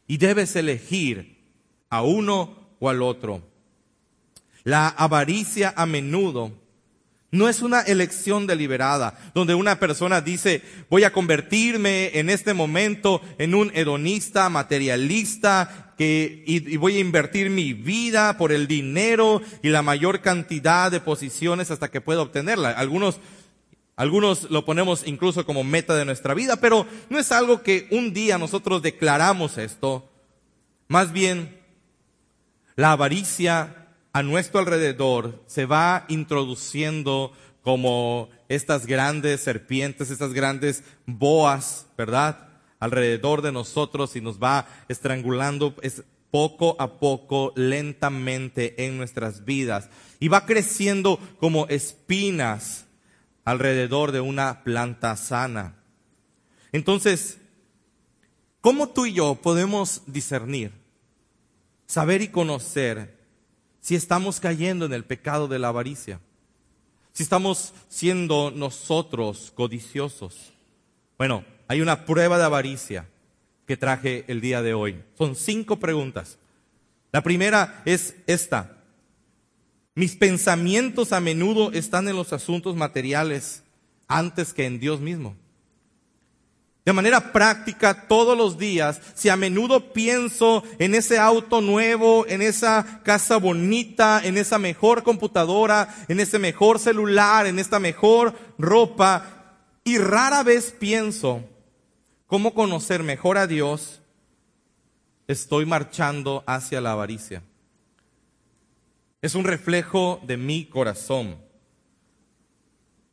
Y 0.07 0.19
debes 0.19 0.55
elegir 0.55 1.43
a 1.89 2.03
uno 2.03 2.59
o 2.79 2.91
al 2.91 3.01
otro. 3.01 3.43
La 4.65 4.89
avaricia 4.89 5.73
a 5.75 5.87
menudo 5.87 6.53
no 7.35 7.49
es 7.49 7.63
una 7.63 7.81
elección 7.81 8.47
deliberada, 8.47 9.19
donde 9.35 9.57
una 9.57 9.81
persona 9.81 10.21
dice, 10.21 10.63
voy 10.89 11.03
a 11.03 11.13
convertirme 11.13 12.17
en 12.17 12.31
este 12.31 12.55
momento 12.55 13.21
en 13.39 13.57
un 13.57 13.73
hedonista, 13.75 14.49
materialista, 14.49 15.93
que, 15.99 16.45
y, 16.47 16.77
voy 16.77 16.97
a 16.97 17.01
invertir 17.01 17.51
mi 17.51 17.73
vida 17.73 18.39
por 18.39 18.53
el 18.53 18.69
dinero 18.69 19.43
y 19.65 19.71
la 19.71 19.83
mayor 19.83 20.21
cantidad 20.21 20.93
de 20.93 21.01
posiciones 21.01 21.73
hasta 21.73 21.91
que 21.91 22.01
pueda 22.01 22.23
obtenerla. 22.23 22.71
Algunos, 22.71 23.19
algunos 23.97 24.49
lo 24.51 24.65
ponemos 24.65 25.05
incluso 25.05 25.45
como 25.45 25.65
meta 25.65 25.97
de 25.97 26.05
nuestra 26.05 26.35
vida, 26.35 26.55
pero 26.61 26.87
no 27.11 27.19
es 27.19 27.33
algo 27.33 27.63
que 27.63 27.89
un 27.91 28.13
día 28.13 28.39
nosotros 28.39 28.81
declaramos 28.81 29.59
esto. 29.59 30.09
Más 30.87 31.13
bien, 31.13 31.61
la 32.77 32.93
avaricia 32.93 33.84
a 34.15 34.23
nuestro 34.23 34.61
alrededor 34.61 35.43
se 35.47 35.67
va 35.67 36.05
introduciendo 36.07 37.33
como 37.63 38.31
estas 38.49 38.87
grandes 38.87 39.41
serpientes, 39.41 40.09
estas 40.09 40.33
grandes 40.33 40.85
boas, 41.05 41.89
¿verdad? 41.99 42.49
Alrededor 42.79 43.43
de 43.43 43.51
nosotros 43.51 44.15
y 44.15 44.21
nos 44.21 44.39
va 44.39 44.69
estrangulando 44.89 45.75
poco 46.31 46.77
a 46.79 47.01
poco, 47.01 47.53
lentamente 47.57 48.87
en 48.87 48.97
nuestras 48.99 49.45
vidas. 49.45 49.91
Y 50.21 50.29
va 50.29 50.47
creciendo 50.47 51.19
como 51.41 51.67
espinas 51.67 52.87
alrededor 53.45 54.13
de 54.13 54.21
una 54.21 54.63
planta 54.63 55.17
sana. 55.17 55.75
Entonces, 56.71 57.39
¿cómo 58.61 58.91
tú 58.91 59.07
y 59.07 59.15
yo 59.15 59.35
podemos 59.35 60.03
discernir, 60.07 60.71
saber 61.87 62.23
y 62.23 62.29
conocer 62.29 63.14
si 63.85 63.95
estamos 63.95 64.41
cayendo 64.41 64.87
en 64.87 64.95
el 64.95 65.05
pecado 65.05 65.47
de 65.47 65.59
la 65.59 65.69
avaricia, 65.69 66.19
si 67.13 67.23
estamos 67.23 67.75
siendo 67.91 68.51
nosotros 68.51 69.53
codiciosos. 69.55 70.55
Bueno, 71.19 71.45
hay 71.69 71.83
una 71.83 72.07
prueba 72.07 72.39
de 72.39 72.45
avaricia 72.45 73.07
que 73.67 73.77
traje 73.77 74.25
el 74.27 74.41
día 74.41 74.63
de 74.63 74.73
hoy. 74.73 75.03
Son 75.19 75.37
cinco 75.37 75.79
preguntas. 75.81 76.39
La 77.13 77.23
primera 77.23 77.83
es 77.85 78.17
esta. 78.27 78.79
Mis 79.95 80.17
pensamientos 80.17 81.13
a 81.13 81.21
menudo 81.21 81.71
están 81.73 82.09
en 82.09 82.17
los 82.17 82.33
asuntos 82.33 82.75
materiales 82.77 83.65
antes 84.09 84.55
que 84.55 84.65
en 84.65 84.81
Dios 84.81 84.99
mismo. 85.01 85.37
De 86.85 86.93
manera 86.93 87.33
práctica, 87.33 88.07
todos 88.09 88.37
los 88.37 88.59
días, 88.59 89.01
si 89.15 89.31
a 89.31 89.37
menudo 89.37 89.95
pienso 89.95 90.63
en 90.79 90.95
ese 90.95 91.19
auto 91.19 91.63
nuevo, 91.63 92.27
en 92.29 92.43
esa 92.43 93.01
casa 93.03 93.39
bonita, 93.39 94.21
en 94.23 94.37
esa 94.37 94.59
mejor 94.59 95.03
computadora, 95.03 95.95
en 96.09 96.21
ese 96.21 96.39
mejor 96.39 96.79
celular, 96.79 97.47
en 97.47 97.59
esta 97.59 97.81
mejor 97.81 98.35
ropa, 98.59 99.35
y 99.83 99.97
rara 99.97 100.43
vez 100.43 100.75
pienso 100.79 101.43
cómo 102.27 102.53
conocer 102.53 103.03
mejor 103.03 103.39
a 103.39 103.47
Dios, 103.47 104.03
estoy 105.27 105.65
marchando 105.65 106.45
hacia 106.47 106.83
la 106.83 106.93
avaricia. 106.93 107.43
Es 109.23 109.35
un 109.35 109.45
reflejo 109.45 110.21
de 110.25 110.37
mi 110.37 110.67
corazón. 110.67 111.44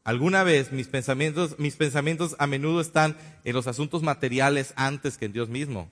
Alguna 0.04 0.44
vez 0.44 0.72
mis 0.72 0.88
pensamientos, 0.88 1.60
mis 1.60 1.76
pensamientos 1.76 2.36
a 2.40 2.48
menudo 2.48 2.82
están 2.82 3.16
en 3.44 3.54
los 3.54 3.68
asuntos 3.68 4.02
materiales 4.02 4.74
antes 4.76 5.18
que 5.18 5.26
en 5.26 5.34
Dios 5.34 5.48
mismo. 5.48 5.90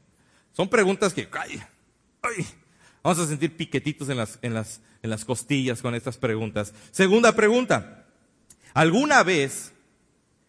Son 0.52 0.68
preguntas 0.68 1.14
que, 1.14 1.30
ay, 1.32 2.48
vamos 3.04 3.20
a 3.20 3.28
sentir 3.28 3.56
piquetitos 3.56 4.10
en 4.10 4.18
las, 4.18 4.40
en, 4.42 4.56
las, 4.56 4.82
en 5.04 5.12
las 5.12 5.26
costillas 5.26 5.82
con 5.82 5.94
estas 5.94 6.18
preguntas. 6.18 6.74
Segunda 6.92 7.36
pregunta, 7.36 8.08
¿alguna 8.74 9.22
vez 9.22 9.74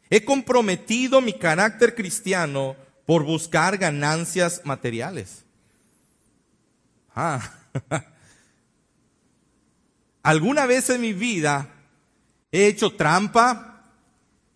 he 0.09 0.25
comprometido 0.25 1.21
mi 1.21 1.35
carácter 1.35 1.95
cristiano 1.95 2.77
por 3.05 3.25
buscar 3.25 3.77
ganancias 3.77 4.63
materiales? 4.65 5.45
Ah, 7.15 7.43
¿alguna 10.23 10.65
vez 10.65 10.89
en 10.89 11.03
mi 11.03 11.13
vida 11.13 11.75
He 12.53 12.67
hecho 12.67 12.91
trampa, 12.91 13.85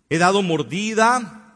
he 0.08 0.18
dado 0.18 0.42
mordida, 0.42 1.54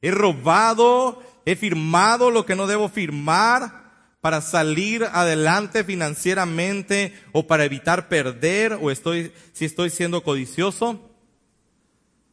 he 0.00 0.10
robado, 0.10 1.22
he 1.44 1.56
firmado 1.56 2.30
lo 2.30 2.46
que 2.46 2.54
no 2.54 2.66
debo 2.66 2.88
firmar 2.88 3.86
para 4.20 4.40
salir 4.40 5.04
adelante 5.04 5.84
financieramente 5.84 7.14
o 7.32 7.46
para 7.46 7.64
evitar 7.64 8.08
perder 8.08 8.78
o 8.80 8.90
estoy 8.90 9.32
si 9.52 9.64
estoy 9.64 9.90
siendo 9.90 10.22
codicioso. 10.22 11.10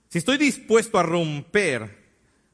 si 0.10 0.18
estoy 0.20 0.38
dispuesto 0.38 0.98
a 1.00 1.04
romper 1.04 2.04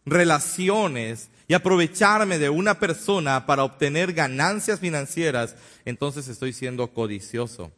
relaciones 0.05 1.29
y 1.47 1.53
aprovecharme 1.53 2.37
de 2.37 2.49
una 2.49 2.79
persona 2.79 3.45
para 3.45 3.63
obtener 3.63 4.13
ganancias 4.13 4.79
financieras, 4.79 5.55
entonces 5.83 6.27
estoy 6.27 6.53
siendo 6.53 6.93
codicioso. 6.93 7.71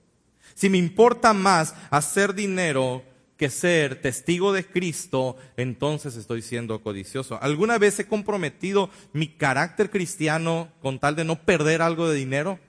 Si 0.53 0.69
me 0.69 0.77
importa 0.77 1.33
más 1.33 1.75
hacer 1.89 2.33
dinero 2.33 3.03
que 3.41 3.49
ser 3.49 3.99
testigo 4.01 4.53
de 4.53 4.65
Cristo, 4.67 5.35
entonces 5.57 6.15
estoy 6.15 6.43
siendo 6.43 6.83
codicioso. 6.83 7.39
¿Alguna 7.41 7.79
vez 7.79 7.97
he 7.99 8.05
comprometido 8.05 8.91
mi 9.13 9.29
carácter 9.29 9.89
cristiano 9.89 10.71
con 10.79 10.99
tal 10.99 11.15
de 11.15 11.23
no 11.23 11.41
perder 11.41 11.81
algo 11.81 12.07
de 12.07 12.17
dinero? 12.17 12.59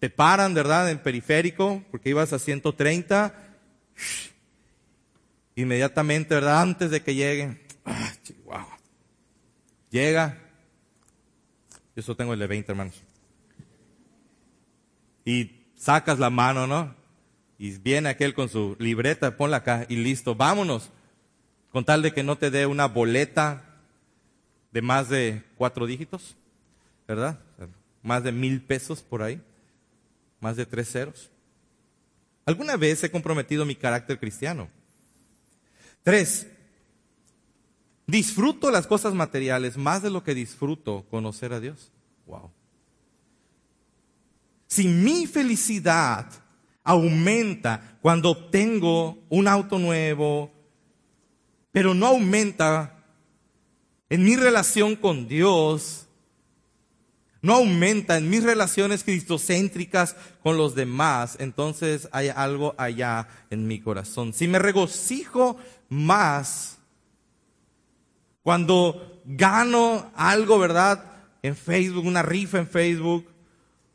Te 0.00 0.10
paran, 0.10 0.54
¿verdad? 0.54 0.90
En 0.90 0.98
periférico, 0.98 1.84
porque 1.92 2.10
ibas 2.10 2.32
a 2.32 2.40
130. 2.40 3.32
Inmediatamente, 5.54 6.34
¿verdad? 6.34 6.62
Antes 6.62 6.90
de 6.90 7.00
que 7.02 7.14
lleguen. 7.14 7.62
Ah, 7.84 8.12
Chihuahua. 8.24 8.78
Llega. 9.90 10.36
Yo 11.94 12.02
solo 12.02 12.16
tengo 12.16 12.32
el 12.32 12.40
de 12.40 12.46
20, 12.48 12.72
hermanos. 12.72 13.00
Y 15.24 15.68
sacas 15.76 16.18
la 16.18 16.30
mano, 16.30 16.66
¿no? 16.66 17.01
Y 17.62 17.78
viene 17.78 18.08
aquel 18.08 18.34
con 18.34 18.48
su 18.48 18.74
libreta, 18.80 19.36
ponla 19.36 19.58
acá 19.58 19.86
y 19.88 19.94
listo, 19.94 20.34
vámonos. 20.34 20.90
Con 21.70 21.84
tal 21.84 22.02
de 22.02 22.12
que 22.12 22.24
no 22.24 22.36
te 22.36 22.50
dé 22.50 22.66
una 22.66 22.86
boleta 22.86 23.78
de 24.72 24.82
más 24.82 25.08
de 25.08 25.44
cuatro 25.56 25.86
dígitos, 25.86 26.34
¿verdad? 27.06 27.38
Más 28.02 28.24
de 28.24 28.32
mil 28.32 28.60
pesos 28.62 29.00
por 29.00 29.22
ahí, 29.22 29.40
más 30.40 30.56
de 30.56 30.66
tres 30.66 30.90
ceros. 30.90 31.30
¿Alguna 32.46 32.76
vez 32.76 33.04
he 33.04 33.12
comprometido 33.12 33.64
mi 33.64 33.76
carácter 33.76 34.18
cristiano? 34.18 34.68
Tres, 36.02 36.48
disfruto 38.08 38.72
las 38.72 38.88
cosas 38.88 39.14
materiales 39.14 39.76
más 39.76 40.02
de 40.02 40.10
lo 40.10 40.24
que 40.24 40.34
disfruto 40.34 41.06
conocer 41.08 41.52
a 41.52 41.60
Dios. 41.60 41.92
Wow. 42.26 42.50
Si 44.66 44.88
mi 44.88 45.28
felicidad 45.28 46.41
aumenta 46.84 47.98
cuando 48.00 48.30
obtengo 48.30 49.18
un 49.28 49.48
auto 49.48 49.78
nuevo, 49.78 50.50
pero 51.70 51.94
no 51.94 52.06
aumenta 52.06 52.98
en 54.10 54.24
mi 54.24 54.36
relación 54.36 54.96
con 54.96 55.28
Dios, 55.28 56.06
no 57.40 57.54
aumenta 57.54 58.16
en 58.18 58.30
mis 58.30 58.44
relaciones 58.44 59.04
cristocéntricas 59.04 60.16
con 60.42 60.56
los 60.56 60.74
demás, 60.74 61.36
entonces 61.40 62.08
hay 62.12 62.28
algo 62.28 62.74
allá 62.78 63.26
en 63.50 63.66
mi 63.66 63.80
corazón. 63.80 64.32
Si 64.32 64.46
me 64.46 64.58
regocijo 64.58 65.56
más 65.88 66.78
cuando 68.42 69.22
gano 69.24 70.10
algo, 70.14 70.58
¿verdad? 70.58 71.04
En 71.42 71.56
Facebook, 71.56 72.06
una 72.06 72.22
rifa 72.22 72.58
en 72.58 72.68
Facebook, 72.68 73.26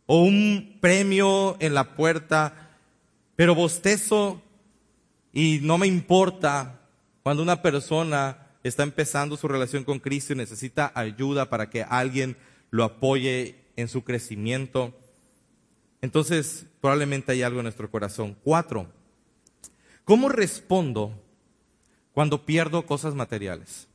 o 0.05 0.23
un 0.23 0.77
premio 0.81 1.57
en 1.59 1.73
la 1.73 1.95
puerta, 1.95 2.66
pero 3.37 3.53
bostezo 3.53 4.41
y 5.31 5.59
no 5.61 5.77
me 5.77 5.85
importa 5.85 6.81
cuando 7.21 7.43
una 7.43 7.61
persona 7.61 8.47
está 8.63 8.81
empezando 8.81 9.37
su 9.37 9.47
relación 9.47 9.83
con 9.83 9.99
Cristo 9.99 10.33
y 10.33 10.37
necesita 10.37 10.91
ayuda 10.95 11.47
para 11.47 11.69
que 11.69 11.83
alguien 11.83 12.35
lo 12.71 12.83
apoye 12.83 13.63
en 13.75 13.89
su 13.89 14.03
crecimiento. 14.03 14.91
Entonces, 16.01 16.65
probablemente 16.81 17.31
hay 17.31 17.43
algo 17.43 17.59
en 17.59 17.65
nuestro 17.65 17.91
corazón. 17.91 18.35
Cuatro, 18.43 18.87
¿cómo 20.03 20.29
respondo 20.29 21.13
cuando 22.13 22.43
pierdo 22.43 22.87
cosas 22.87 23.13
materiales? 23.13 23.87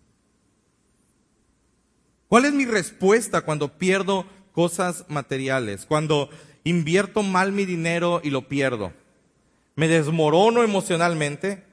¿Cuál 2.28 2.44
es 2.44 2.52
mi 2.52 2.64
respuesta 2.64 3.40
cuando 3.40 3.76
pierdo 3.76 4.24
cosas 4.52 5.04
materiales? 5.08 5.84
Cuando 5.84 6.30
invierto 6.62 7.24
mal 7.24 7.50
mi 7.50 7.64
dinero 7.64 8.20
y 8.22 8.30
lo 8.30 8.46
pierdo 8.46 9.01
me 9.74 9.88
desmorono 9.88 10.62
emocionalmente, 10.62 11.64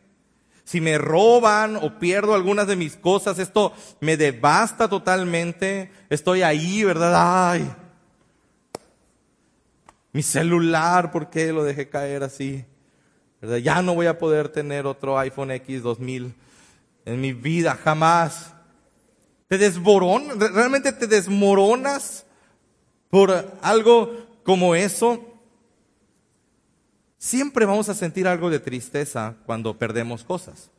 si 0.64 0.82
me 0.82 0.98
roban 0.98 1.78
o 1.78 1.98
pierdo 1.98 2.36
algunas 2.36 2.68
de 2.68 2.76
mis 2.76 2.96
cosas, 2.96 3.40
esto 3.40 3.74
me 4.02 4.18
devasta 4.18 4.88
totalmente, 4.88 5.92
estoy 6.10 6.44
ahí, 6.44 6.84
¿verdad? 6.84 7.52
Ay, 7.52 7.68
mi 10.12 10.24
celular, 10.24 11.12
¿por 11.12 11.30
qué 11.30 11.52
lo 11.52 11.64
dejé 11.64 11.90
caer 11.90 12.24
así? 12.24 12.66
Ya 13.64 13.82
no 13.82 13.96
voy 13.96 14.08
a 14.08 14.18
poder 14.18 14.50
tener 14.50 14.86
otro 14.86 15.18
iPhone 15.18 15.52
X 15.52 15.82
2000 15.82 16.36
en 17.06 17.22
mi 17.22 17.34
vida, 17.34 17.78
jamás. 17.84 18.54
Te 19.48 19.58
desmoronas, 19.58 20.38
realmente 20.38 20.92
te 20.92 21.08
desmoronas 21.08 22.26
por 23.10 23.58
algo 23.62 24.28
como 24.44 24.76
eso. 24.76 25.29
Siempre 27.20 27.66
vamos 27.66 27.90
a 27.90 27.94
sentir 27.94 28.30
algo 28.30 28.50
de 28.50 28.62
tristeza 28.62 29.36
cuando 29.46 29.78
perdemos 29.78 30.24
cosas. 30.24 30.72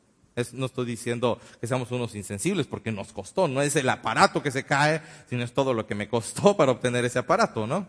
no 0.54 0.64
estoy 0.64 0.86
diciendo 0.86 1.38
que 1.60 1.66
seamos 1.66 1.90
unos 1.90 2.14
insensibles 2.14 2.66
porque 2.66 2.90
nos 2.90 3.12
costó, 3.12 3.46
no 3.46 3.60
es 3.60 3.76
el 3.76 3.86
aparato 3.90 4.42
que 4.42 4.50
se 4.50 4.64
cae, 4.64 5.02
sino 5.28 5.44
es 5.44 5.52
todo 5.52 5.74
lo 5.74 5.86
que 5.86 5.94
me 5.94 6.08
costó 6.08 6.56
para 6.56 6.72
obtener 6.72 7.04
ese 7.04 7.18
aparato, 7.18 7.66
¿no? 7.66 7.86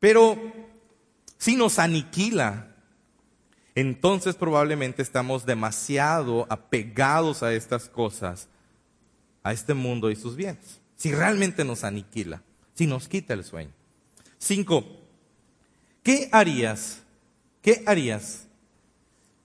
Pero 0.00 0.38
si 1.36 1.56
nos 1.56 1.78
aniquila, 1.78 2.74
entonces 3.74 4.34
probablemente 4.34 5.02
estamos 5.02 5.44
demasiado 5.44 6.46
apegados 6.48 7.42
a 7.42 7.52
estas 7.52 7.90
cosas, 7.90 8.48
a 9.42 9.52
este 9.52 9.74
mundo 9.74 10.10
y 10.10 10.16
sus 10.16 10.36
bienes. 10.36 10.80
Si 10.96 11.12
realmente 11.12 11.66
nos 11.66 11.84
aniquila, 11.84 12.42
si 12.72 12.86
nos 12.86 13.08
quita 13.08 13.34
el 13.34 13.44
sueño. 13.44 13.72
Cinco, 14.38 14.97
¿Qué 16.08 16.30
harías? 16.32 17.02
¿Qué 17.60 17.82
harías 17.84 18.46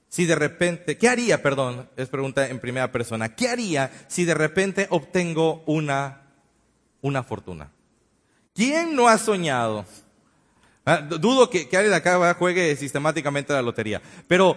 si 0.07 0.25
de 0.25 0.33
repente, 0.33 0.97
qué 0.97 1.09
haría, 1.09 1.43
perdón, 1.43 1.89
es 1.97 2.07
pregunta 2.07 2.47
en 2.47 2.61
primera 2.61 2.89
persona, 2.89 3.35
¿qué 3.35 3.49
haría 3.49 3.91
si 4.07 4.23
de 4.23 4.33
repente 4.33 4.87
obtengo 4.89 5.61
una, 5.65 6.21
una 7.01 7.21
fortuna? 7.21 7.69
¿Quién 8.55 8.95
no 8.95 9.09
ha 9.09 9.17
soñado? 9.17 9.85
Ah, 10.85 11.01
dudo 11.01 11.49
que, 11.49 11.63
alguien 11.63 11.89
de 11.89 11.95
acá 11.95 12.33
juegue 12.35 12.73
sistemáticamente 12.77 13.51
la 13.51 13.61
lotería, 13.61 14.01
pero 14.29 14.55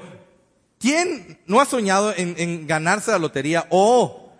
¿quién 0.78 1.40
no 1.46 1.60
ha 1.60 1.64
soñado 1.64 2.14
en, 2.16 2.36
en 2.38 2.68
ganarse 2.68 3.10
la 3.10 3.18
lotería 3.18 3.66
o 3.70 4.32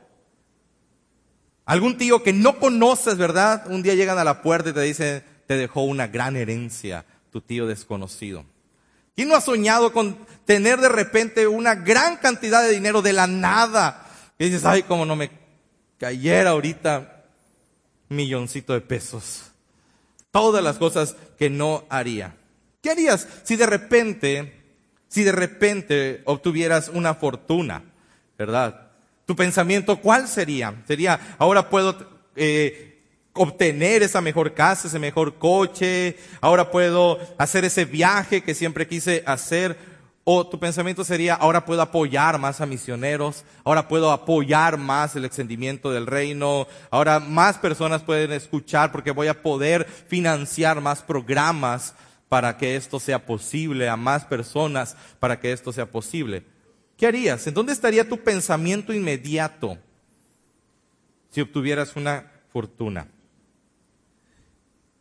algún 1.64 1.98
tío 1.98 2.22
que 2.22 2.32
no 2.32 2.60
conoces, 2.60 3.16
verdad? 3.16 3.64
Un 3.66 3.82
día 3.82 3.96
llegan 3.96 4.18
a 4.18 4.24
la 4.24 4.40
puerta 4.40 4.70
y 4.70 4.72
te 4.72 4.82
dicen, 4.82 5.24
te 5.48 5.56
dejó 5.56 5.82
una 5.82 6.06
gran 6.06 6.36
herencia 6.36 7.04
tu 7.36 7.42
tío 7.42 7.66
desconocido? 7.66 8.46
¿Quién 9.14 9.28
no 9.28 9.36
ha 9.36 9.42
soñado 9.42 9.92
con 9.92 10.16
tener 10.46 10.80
de 10.80 10.88
repente 10.88 11.46
una 11.46 11.74
gran 11.74 12.16
cantidad 12.16 12.62
de 12.62 12.72
dinero 12.72 13.02
de 13.02 13.12
la 13.12 13.26
nada? 13.26 14.08
Y 14.38 14.46
dices, 14.46 14.64
ay, 14.64 14.84
como 14.84 15.04
no 15.04 15.16
me 15.16 15.30
cayera 15.98 16.50
ahorita 16.50 17.24
un 18.08 18.16
milloncito 18.16 18.72
de 18.72 18.80
pesos. 18.80 19.50
Todas 20.30 20.64
las 20.64 20.78
cosas 20.78 21.14
que 21.38 21.50
no 21.50 21.84
haría. 21.90 22.34
¿Qué 22.80 22.88
harías 22.88 23.28
si 23.42 23.56
de 23.56 23.66
repente, 23.66 24.62
si 25.08 25.22
de 25.22 25.32
repente 25.32 26.22
obtuvieras 26.24 26.88
una 26.88 27.14
fortuna? 27.14 27.84
¿Verdad? 28.38 28.92
Tu 29.26 29.36
pensamiento, 29.36 30.00
¿cuál 30.00 30.26
sería? 30.26 30.82
Sería, 30.86 31.36
ahora 31.38 31.68
puedo 31.68 31.98
eh, 32.34 32.95
obtener 33.36 34.02
esa 34.02 34.20
mejor 34.20 34.54
casa, 34.54 34.88
ese 34.88 34.98
mejor 34.98 35.38
coche, 35.38 36.16
ahora 36.40 36.70
puedo 36.70 37.18
hacer 37.38 37.64
ese 37.64 37.84
viaje 37.84 38.42
que 38.42 38.54
siempre 38.54 38.86
quise 38.86 39.22
hacer. 39.26 39.96
O 40.28 40.44
tu 40.44 40.58
pensamiento 40.58 41.04
sería, 41.04 41.34
ahora 41.34 41.64
puedo 41.64 41.80
apoyar 41.80 42.38
más 42.40 42.60
a 42.60 42.66
misioneros, 42.66 43.44
ahora 43.62 43.86
puedo 43.86 44.10
apoyar 44.10 44.76
más 44.76 45.14
el 45.14 45.24
extendimiento 45.24 45.92
del 45.92 46.08
reino, 46.08 46.66
ahora 46.90 47.20
más 47.20 47.58
personas 47.58 48.02
pueden 48.02 48.32
escuchar 48.32 48.90
porque 48.90 49.12
voy 49.12 49.28
a 49.28 49.40
poder 49.40 49.84
financiar 49.84 50.80
más 50.80 51.00
programas 51.00 51.94
para 52.28 52.56
que 52.56 52.74
esto 52.74 52.98
sea 52.98 53.24
posible, 53.24 53.88
a 53.88 53.96
más 53.96 54.24
personas 54.24 54.96
para 55.20 55.38
que 55.38 55.52
esto 55.52 55.72
sea 55.72 55.86
posible. 55.86 56.44
¿Qué 56.96 57.06
harías? 57.06 57.46
¿En 57.46 57.54
dónde 57.54 57.72
estaría 57.72 58.08
tu 58.08 58.18
pensamiento 58.18 58.92
inmediato 58.92 59.78
si 61.30 61.40
obtuvieras 61.40 61.94
una 61.94 62.32
fortuna? 62.52 63.06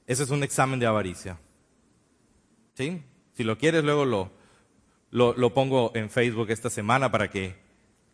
Ese 0.08 0.24
es 0.24 0.30
un 0.30 0.44
examen 0.44 0.80
de 0.80 0.86
avaricia. 0.86 1.38
¿Sí? 2.76 3.02
Si 3.34 3.44
lo 3.44 3.58
quieres, 3.58 3.84
luego 3.84 4.06
lo, 4.06 4.32
lo, 5.12 5.54
pongo 5.54 5.92
en 5.96 6.10
Facebook 6.10 6.50
esta 6.50 6.70
semana 6.70 7.12
para 7.12 7.30
que 7.30 7.56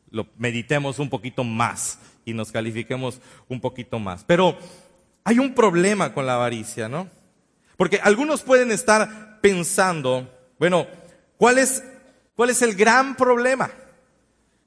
lo 0.10 0.28
meditemos 0.38 1.00
un 1.00 1.10
poquito 1.10 1.44
más 1.44 2.00
y 2.26 2.34
nos 2.34 2.52
califiquemos 2.52 3.20
un 3.48 3.60
poquito 3.60 4.00
más. 4.00 4.24
Pero 4.24 4.58
hay 5.24 5.40
un 5.40 5.54
problema 5.54 6.14
con 6.14 6.26
la 6.26 6.36
avaricia, 6.36 6.90
¿no? 6.90 7.10
Porque 7.78 8.00
algunos 8.04 8.42
pueden 8.44 8.72
estar 8.72 9.40
pensando, 9.42 10.30
bueno, 10.60 10.88
¿cuál 11.38 11.58
es, 11.58 11.84
cuál 12.36 12.50
es 12.50 12.62
el 12.62 12.76
gran 12.76 13.16
problema? 13.16 13.72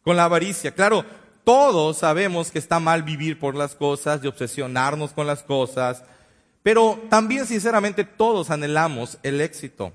con 0.04 0.16
la 0.16 0.24
avaricia. 0.24 0.72
Claro, 0.72 1.04
todos 1.42 1.98
sabemos 1.98 2.50
que 2.50 2.58
está 2.58 2.78
mal 2.78 3.02
vivir 3.02 3.38
por 3.38 3.56
las 3.56 3.74
cosas 3.74 4.22
y 4.22 4.28
obsesionarnos 4.28 5.12
con 5.12 5.26
las 5.26 5.42
cosas, 5.42 6.04
pero 6.64 6.98
también 7.10 7.46
sinceramente 7.46 8.04
todos 8.04 8.50
anhelamos 8.50 9.18
el 9.22 9.42
éxito. 9.42 9.92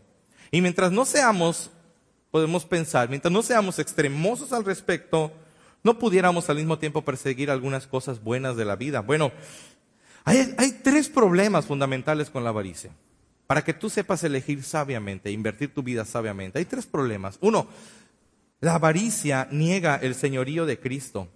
Y 0.52 0.62
mientras 0.62 0.92
no 0.92 1.04
seamos, 1.04 1.72
podemos 2.30 2.64
pensar, 2.64 3.10
mientras 3.10 3.32
no 3.32 3.42
seamos 3.42 3.80
extremosos 3.80 4.54
al 4.54 4.64
respecto, 4.64 5.34
no 5.84 5.98
pudiéramos 5.98 6.48
al 6.48 6.58
mismo 6.58 6.78
tiempo 6.78 7.04
perseguir 7.04 7.50
algunas 7.50 7.88
cosas 7.88 8.24
buenas 8.24 8.56
de 8.56 8.66
la 8.66 8.76
vida. 8.76 9.02
Bueno, 9.02 9.32
hay, 10.24 10.80
tres 10.84 11.10
problemas 11.10 11.66
fundamentales 11.66 12.30
con 12.30 12.44
la 12.44 12.52
avaricia. 12.52 12.92
Para 13.48 13.64
que 13.64 13.74
tú 13.74 13.90
sepas 13.90 14.24
elegir 14.24 14.62
sabiamente, 14.62 15.32
invertir 15.32 15.74
tu 15.74 15.82
vida 15.82 16.06
sabiamente. 16.06 16.60
Hay 16.60 16.66
tres 16.66 16.86
problemas. 16.86 17.40
Uno, 17.42 17.68
la 18.60 18.76
avaricia 18.76 19.48
niega 19.52 19.96
el 19.96 20.14
señorío 20.14 20.68
de 20.68 20.80
Cristo 20.80 21.30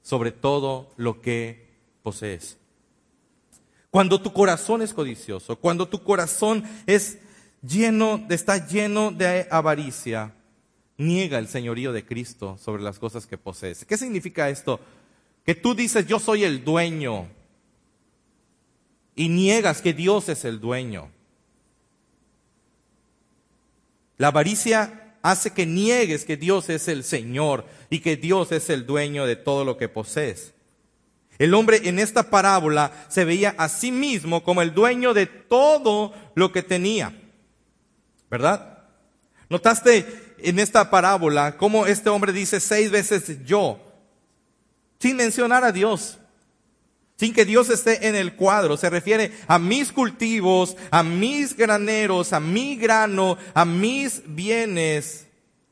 sobre 0.00 0.32
todo 0.32 0.90
lo 0.96 1.20
que 1.20 1.68
posees. 2.02 2.56
Cuando 3.90 4.20
tu 4.20 4.32
corazón 4.32 4.82
es 4.82 4.94
codicioso, 4.94 5.56
cuando 5.56 5.88
tu 5.88 6.02
corazón 6.02 6.64
es 6.86 7.18
lleno, 7.62 8.24
está 8.28 8.66
lleno 8.66 9.10
de 9.10 9.48
avaricia, 9.50 10.32
niega 10.96 11.38
el 11.38 11.48
señorío 11.48 11.92
de 11.92 12.04
Cristo 12.04 12.56
sobre 12.62 12.82
las 12.82 12.98
cosas 12.98 13.26
que 13.26 13.36
posees. 13.36 13.84
¿Qué 13.84 13.96
significa 13.96 14.48
esto? 14.48 14.80
Que 15.44 15.54
tú 15.54 15.74
dices, 15.74 16.06
yo 16.06 16.20
soy 16.20 16.44
el 16.44 16.64
dueño, 16.64 17.28
y 19.20 19.28
niegas 19.28 19.82
que 19.82 19.92
Dios 19.92 20.30
es 20.30 20.46
el 20.46 20.60
dueño. 20.60 21.10
La 24.16 24.28
avaricia 24.28 25.16
hace 25.22 25.52
que 25.52 25.66
niegues 25.66 26.24
que 26.24 26.38
Dios 26.38 26.70
es 26.70 26.88
el 26.88 27.04
Señor 27.04 27.66
y 27.90 28.00
que 28.00 28.16
Dios 28.16 28.52
es 28.52 28.70
el 28.70 28.86
dueño 28.86 29.26
de 29.26 29.36
todo 29.36 29.64
lo 29.66 29.76
que 29.76 29.88
posees. 29.88 30.54
El 31.40 31.54
hombre 31.54 31.80
en 31.88 31.98
esta 31.98 32.30
parábola 32.30 32.92
se 33.08 33.24
veía 33.24 33.54
a 33.58 33.68
sí 33.68 33.90
mismo 33.90 34.44
como 34.44 34.62
el 34.62 34.74
dueño 34.74 35.14
de 35.14 35.26
todo 35.26 36.14
lo 36.36 36.52
que 36.52 36.62
tenía. 36.62 37.18
¿Verdad? 38.30 38.84
¿Notaste 39.48 40.06
en 40.38 40.58
esta 40.58 40.90
parábola 40.90 41.56
cómo 41.56 41.86
este 41.86 42.10
hombre 42.10 42.32
dice 42.32 42.60
seis 42.60 42.90
veces 42.90 43.44
yo, 43.44 43.80
sin 45.00 45.16
mencionar 45.16 45.64
a 45.64 45.72
Dios? 45.72 46.18
sin 47.16 47.34
que 47.34 47.44
Dios 47.44 47.68
esté 47.68 48.08
en 48.08 48.14
el 48.14 48.34
cuadro. 48.34 48.78
Se 48.78 48.88
refiere 48.88 49.32
a 49.46 49.58
mis 49.58 49.92
cultivos, 49.92 50.74
a 50.90 51.02
mis 51.02 51.54
graneros, 51.54 52.32
a 52.32 52.40
mi 52.40 52.76
grano, 52.76 53.36
a 53.52 53.66
mis 53.66 54.22
bienes 54.24 55.26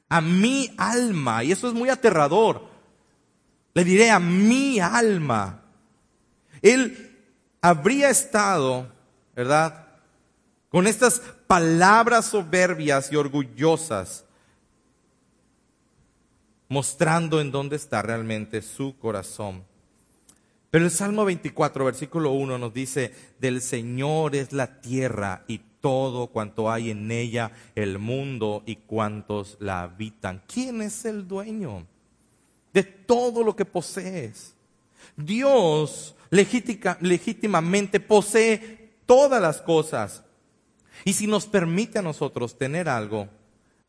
a 0.09 0.21
mi 0.21 0.73
alma. 0.77 1.45
Y 1.45 1.53
eso 1.53 1.69
es 1.69 1.75
muy 1.75 1.91
aterrador. 1.91 2.68
Le 3.79 3.85
diré 3.85 4.11
a 4.11 4.19
mi 4.19 4.81
alma. 4.81 5.63
Él 6.63 7.17
habría 7.61 8.11
estado, 8.11 8.89
¿verdad? 9.37 9.87
Con 10.69 10.89
estas 10.89 11.23
palabras 11.47 12.25
soberbias 12.25 13.13
y 13.13 13.15
orgullosas, 13.15 14.25
mostrando 16.69 17.41
en 17.41 17.53
dónde 17.53 17.77
está 17.77 18.03
realmente 18.03 18.63
su 18.63 18.99
corazón. 18.99 19.63
Pero 20.73 20.85
el 20.85 20.91
Salmo 20.91 21.25
24, 21.25 21.85
versículo 21.85 22.33
1 22.33 22.59
nos 22.59 22.75
dice, 22.75 23.15
del 23.39 23.63
Señor 23.63 24.35
es 24.35 24.53
la 24.53 24.81
tierra 24.81 25.45
y 25.47 25.61
todo 25.81 26.27
cuanto 26.27 26.69
hay 26.69 26.91
en 26.91 27.13
ella, 27.13 27.53
el 27.77 28.01
mundo 28.01 28.65
y 28.67 28.75
cuantos 28.75 29.57
la 29.61 29.83
habitan. 29.83 30.43
¿Quién 30.49 30.83
es 30.83 31.05
el 31.05 31.29
dueño 31.29 31.87
de 32.79 32.85
todo 32.85 33.43
lo 33.43 33.57
que 33.57 33.65
posees? 33.65 34.55
Dios 35.17 36.15
legítimamente 36.31 38.01
posee 38.01 38.91
todas 39.07 39.43
las 39.43 39.61
cosas. 39.61 40.23
Y 41.05 41.13
si 41.13 41.27
nos 41.27 41.47
permite 41.47 41.99
a 41.99 42.03
nosotros 42.03 42.59
tener 42.59 42.89
algo, 42.89 43.29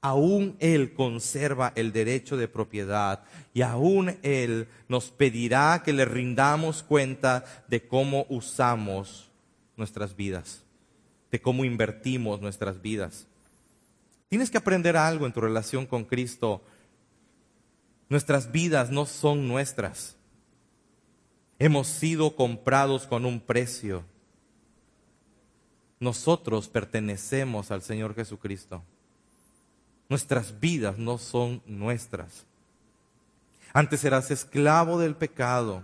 aún 0.02 0.56
Él 0.60 0.93
conserva 0.93 1.73
el 1.75 1.91
derecho 1.91 2.38
de 2.38 2.47
propiedad 2.47 3.23
y 3.54 3.62
aún 3.62 4.17
Él 4.21 4.67
nos 4.88 5.12
pedirá 5.12 5.82
que 5.84 5.93
le 5.93 6.06
rindamos 6.06 6.84
cuenta 6.84 7.43
de 7.67 7.88
cómo 7.88 8.25
usamos 8.30 9.30
nuestras 9.75 10.15
vidas 10.15 10.63
de 11.32 11.41
cómo 11.41 11.65
invertimos 11.65 12.41
nuestras 12.41 12.82
vidas. 12.82 13.28
Tienes 14.30 14.49
que 14.49 14.58
aprender 14.58 14.97
algo 14.97 15.25
en 15.25 15.34
tu 15.34 15.41
relación 15.41 15.86
con 15.86 16.06
Cristo. 16.06 16.62
Nuestras 18.10 18.52
vidas 18.52 18.89
no 18.89 19.06
son 19.06 19.48
nuestras. 19.48 20.17
Hemos 21.60 21.88
sido 21.88 22.36
comprados 22.36 23.06
con 23.06 23.26
un 23.26 23.39
precio. 23.39 24.04
Nosotros 26.00 26.67
pertenecemos 26.67 27.69
al 27.69 27.84
Señor 27.84 28.15
Jesucristo. 28.15 28.82
Nuestras 30.08 30.60
vidas 30.60 30.98
no 30.98 31.19
son 31.19 31.62
nuestras. 31.67 32.45
Antes 33.74 34.04
eras 34.04 34.32
esclavo 34.32 34.98
del 34.98 35.15
pecado. 35.15 35.84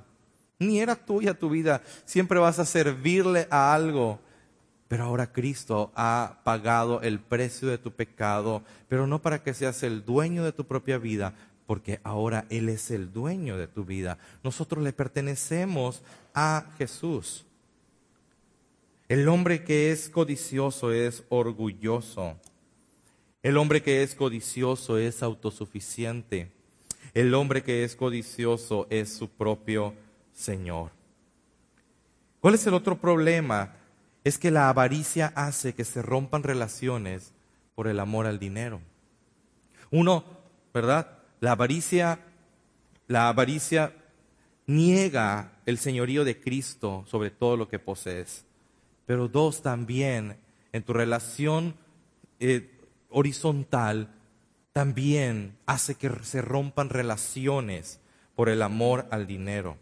Ni 0.58 0.80
era 0.80 0.96
tuya 0.96 1.38
tu 1.38 1.50
vida. 1.50 1.84
Siempre 2.06 2.40
vas 2.40 2.58
a 2.58 2.66
servirle 2.66 3.48
a 3.52 3.76
algo. 3.76 4.20
Pero 4.88 5.04
ahora 5.04 5.32
Cristo 5.32 5.92
ha 5.96 6.40
pagado 6.44 7.02
el 7.02 7.20
precio 7.20 7.68
de 7.68 7.78
tu 7.78 7.92
pecado, 7.92 8.64
pero 8.88 9.08
no 9.08 9.22
para 9.22 9.44
que 9.44 9.54
seas 9.54 9.84
el 9.84 10.06
dueño 10.06 10.44
de 10.44 10.52
tu 10.52 10.66
propia 10.66 11.00
vida, 11.00 11.34
porque 11.66 12.00
ahora 12.04 12.46
Él 12.50 12.70
es 12.70 12.92
el 12.92 13.12
dueño 13.12 13.58
de 13.58 13.68
tu 13.68 13.86
vida. 13.86 14.18
Nosotros 14.44 14.84
le 14.84 14.94
pertenecemos 14.94 16.02
a 16.34 16.72
Jesús. 16.78 17.46
El 19.08 19.28
hombre 19.28 19.64
que 19.64 19.92
es 19.92 20.10
codicioso 20.10 20.92
es 20.92 21.24
orgulloso. 21.30 22.38
El 23.44 23.58
hombre 23.58 23.82
que 23.82 24.04
es 24.04 24.16
codicioso 24.16 24.98
es 24.98 25.22
autosuficiente. 25.22 26.52
El 27.14 27.34
hombre 27.34 27.64
que 27.64 27.84
es 27.84 27.96
codicioso 27.96 28.88
es 28.90 29.14
su 29.14 29.30
propio 29.30 29.94
Señor. 30.34 30.92
¿Cuál 32.42 32.56
es 32.56 32.66
el 32.68 32.74
otro 32.74 33.00
problema? 33.00 33.76
es 34.26 34.40
que 34.40 34.52
la 34.52 34.70
avaricia 34.70 35.32
hace 35.36 35.76
que 35.76 35.86
se 35.86 36.02
rompan 36.02 36.44
relaciones 36.44 37.32
por 37.76 37.88
el 37.88 38.00
amor 38.00 38.26
al 38.26 38.40
dinero. 38.40 38.82
Uno, 39.92 40.26
¿verdad? 40.74 41.15
La 41.40 41.52
avaricia, 41.52 42.20
la 43.08 43.30
avaricia 43.30 43.94
niega 44.68 45.52
el 45.66 45.78
señorío 45.78 46.24
de 46.24 46.40
Cristo 46.40 47.04
sobre 47.08 47.32
todo 47.32 47.58
lo 47.58 47.68
que 47.68 47.80
posees. 47.80 48.46
Pero 49.06 49.28
dos, 49.28 49.62
también 49.62 50.38
en 50.72 50.84
tu 50.84 50.94
relación 50.94 51.76
eh, 52.40 52.70
horizontal, 53.10 54.10
también 54.74 55.58
hace 55.66 55.96
que 55.96 56.12
se 56.24 56.42
rompan 56.42 56.90
relaciones 56.90 58.00
por 58.36 58.50
el 58.50 58.62
amor 58.62 59.08
al 59.12 59.26
dinero. 59.28 59.78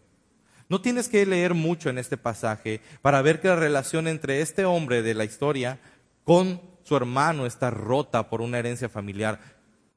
No 0.70 0.82
tienes 0.82 1.10
que 1.10 1.26
leer 1.26 1.54
mucho 1.54 1.90
en 1.90 1.98
este 1.98 2.18
pasaje 2.18 2.82
para 3.02 3.22
ver 3.22 3.42
que 3.42 3.48
la 3.48 3.56
relación 3.56 4.08
entre 4.08 4.42
este 4.42 4.66
hombre 4.66 5.02
de 5.02 5.14
la 5.14 5.26
historia 5.26 5.80
con 6.24 6.62
su 6.84 6.96
hermano 6.96 7.46
está 7.46 7.70
rota 7.70 8.30
por 8.30 8.42
una 8.42 8.60
herencia 8.60 8.90
familiar. 8.90 9.40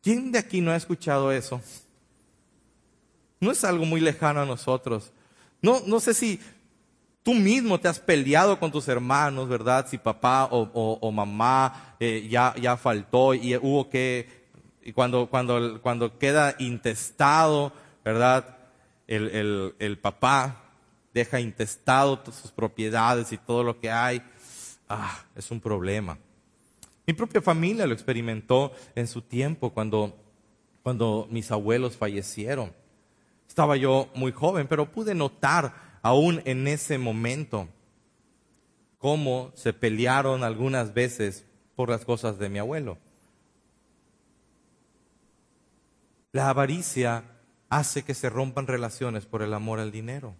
¿Quién 0.06 0.30
de 0.30 0.38
aquí 0.38 0.60
no 0.60 0.70
ha 0.70 0.76
escuchado 0.76 1.32
eso? 1.32 1.60
No 3.40 3.50
es 3.50 3.64
algo 3.64 3.84
muy 3.84 4.00
lejano 4.00 4.40
a 4.40 4.46
nosotros. 4.46 5.10
No, 5.60 5.82
no 5.84 5.98
sé 5.98 6.14
si 6.14 6.38
tú 7.24 7.34
mismo 7.34 7.80
te 7.80 7.88
has 7.88 7.98
peleado 7.98 8.60
con 8.60 8.70
tus 8.70 8.86
hermanos, 8.86 9.48
¿verdad? 9.48 9.88
Si 9.90 9.98
papá 9.98 10.46
o, 10.52 11.10
mamá 11.10 11.96
eh, 11.98 12.28
ya, 12.30 12.54
ya 12.54 12.76
faltó 12.76 13.34
y 13.34 13.56
hubo 13.56 13.90
que, 13.90 14.46
y 14.84 14.92
cuando, 14.92 15.26
cuando, 15.26 15.82
cuando 15.82 16.16
queda 16.20 16.54
intestado, 16.60 17.72
¿verdad? 18.04 18.58
El, 19.08 19.28
el, 19.30 19.74
el 19.80 19.98
papá 19.98 20.70
deja 21.14 21.40
intestado 21.40 22.22
sus 22.26 22.52
propiedades 22.52 23.32
y 23.32 23.38
todo 23.38 23.64
lo 23.64 23.80
que 23.80 23.90
hay. 23.90 24.22
Ah, 24.88 25.18
es 25.34 25.50
un 25.50 25.60
problema. 25.60 26.16
Mi 27.06 27.14
propia 27.14 27.40
familia 27.40 27.86
lo 27.86 27.94
experimentó 27.94 28.72
en 28.94 29.06
su 29.06 29.22
tiempo 29.22 29.70
cuando, 29.70 30.16
cuando 30.82 31.28
mis 31.30 31.50
abuelos 31.52 31.96
fallecieron. 31.96 32.72
Estaba 33.48 33.76
yo 33.76 34.08
muy 34.14 34.32
joven, 34.32 34.66
pero 34.66 34.90
pude 34.90 35.14
notar 35.14 36.00
aún 36.02 36.42
en 36.44 36.66
ese 36.66 36.98
momento 36.98 37.68
cómo 38.98 39.52
se 39.54 39.72
pelearon 39.72 40.42
algunas 40.42 40.94
veces 40.94 41.44
por 41.76 41.90
las 41.90 42.04
cosas 42.04 42.38
de 42.38 42.48
mi 42.48 42.58
abuelo. 42.58 42.98
La 46.32 46.48
avaricia 46.48 47.24
hace 47.68 48.02
que 48.02 48.14
se 48.14 48.28
rompan 48.28 48.66
relaciones 48.66 49.26
por 49.26 49.42
el 49.42 49.54
amor 49.54 49.78
al 49.78 49.92
dinero 49.92 50.34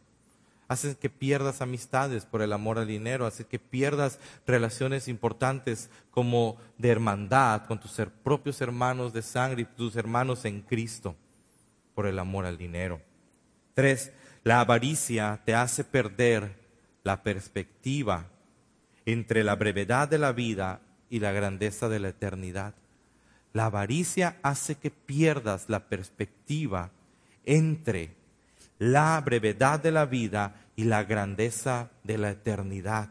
hace 0.68 0.96
que 0.96 1.10
pierdas 1.10 1.62
amistades 1.62 2.24
por 2.24 2.42
el 2.42 2.52
amor 2.52 2.78
al 2.78 2.86
dinero, 2.86 3.26
hace 3.26 3.44
que 3.44 3.58
pierdas 3.58 4.18
relaciones 4.46 5.08
importantes 5.08 5.90
como 6.10 6.56
de 6.78 6.90
hermandad 6.90 7.66
con 7.66 7.78
tus 7.78 8.00
propios 8.22 8.60
hermanos 8.60 9.12
de 9.12 9.22
sangre 9.22 9.62
y 9.62 9.76
tus 9.76 9.96
hermanos 9.96 10.44
en 10.44 10.62
Cristo. 10.62 11.16
por 11.94 12.06
el 12.06 12.18
amor 12.18 12.44
al 12.44 12.58
dinero. 12.58 13.00
Tres, 13.72 14.12
la 14.44 14.60
avaricia 14.60 15.40
te 15.46 15.54
hace 15.54 15.82
perder 15.82 16.54
la 17.04 17.22
perspectiva 17.22 18.26
entre 19.06 19.44
la 19.44 19.54
brevedad 19.54 20.08
de 20.08 20.18
la 20.18 20.32
vida 20.32 20.82
y 21.08 21.20
la 21.20 21.32
grandeza 21.32 21.88
de 21.88 22.00
la 22.00 22.08
eternidad. 22.08 22.74
La 23.52 23.66
avaricia 23.66 24.38
hace 24.42 24.74
que 24.74 24.90
pierdas 24.90 25.70
la 25.70 25.88
perspectiva 25.88 26.90
entre 27.44 28.15
la 28.78 29.20
brevedad 29.24 29.80
de 29.80 29.92
la 29.92 30.06
vida 30.06 30.54
y 30.76 30.84
la 30.84 31.04
grandeza 31.04 31.90
de 32.04 32.18
la 32.18 32.30
eternidad. 32.30 33.10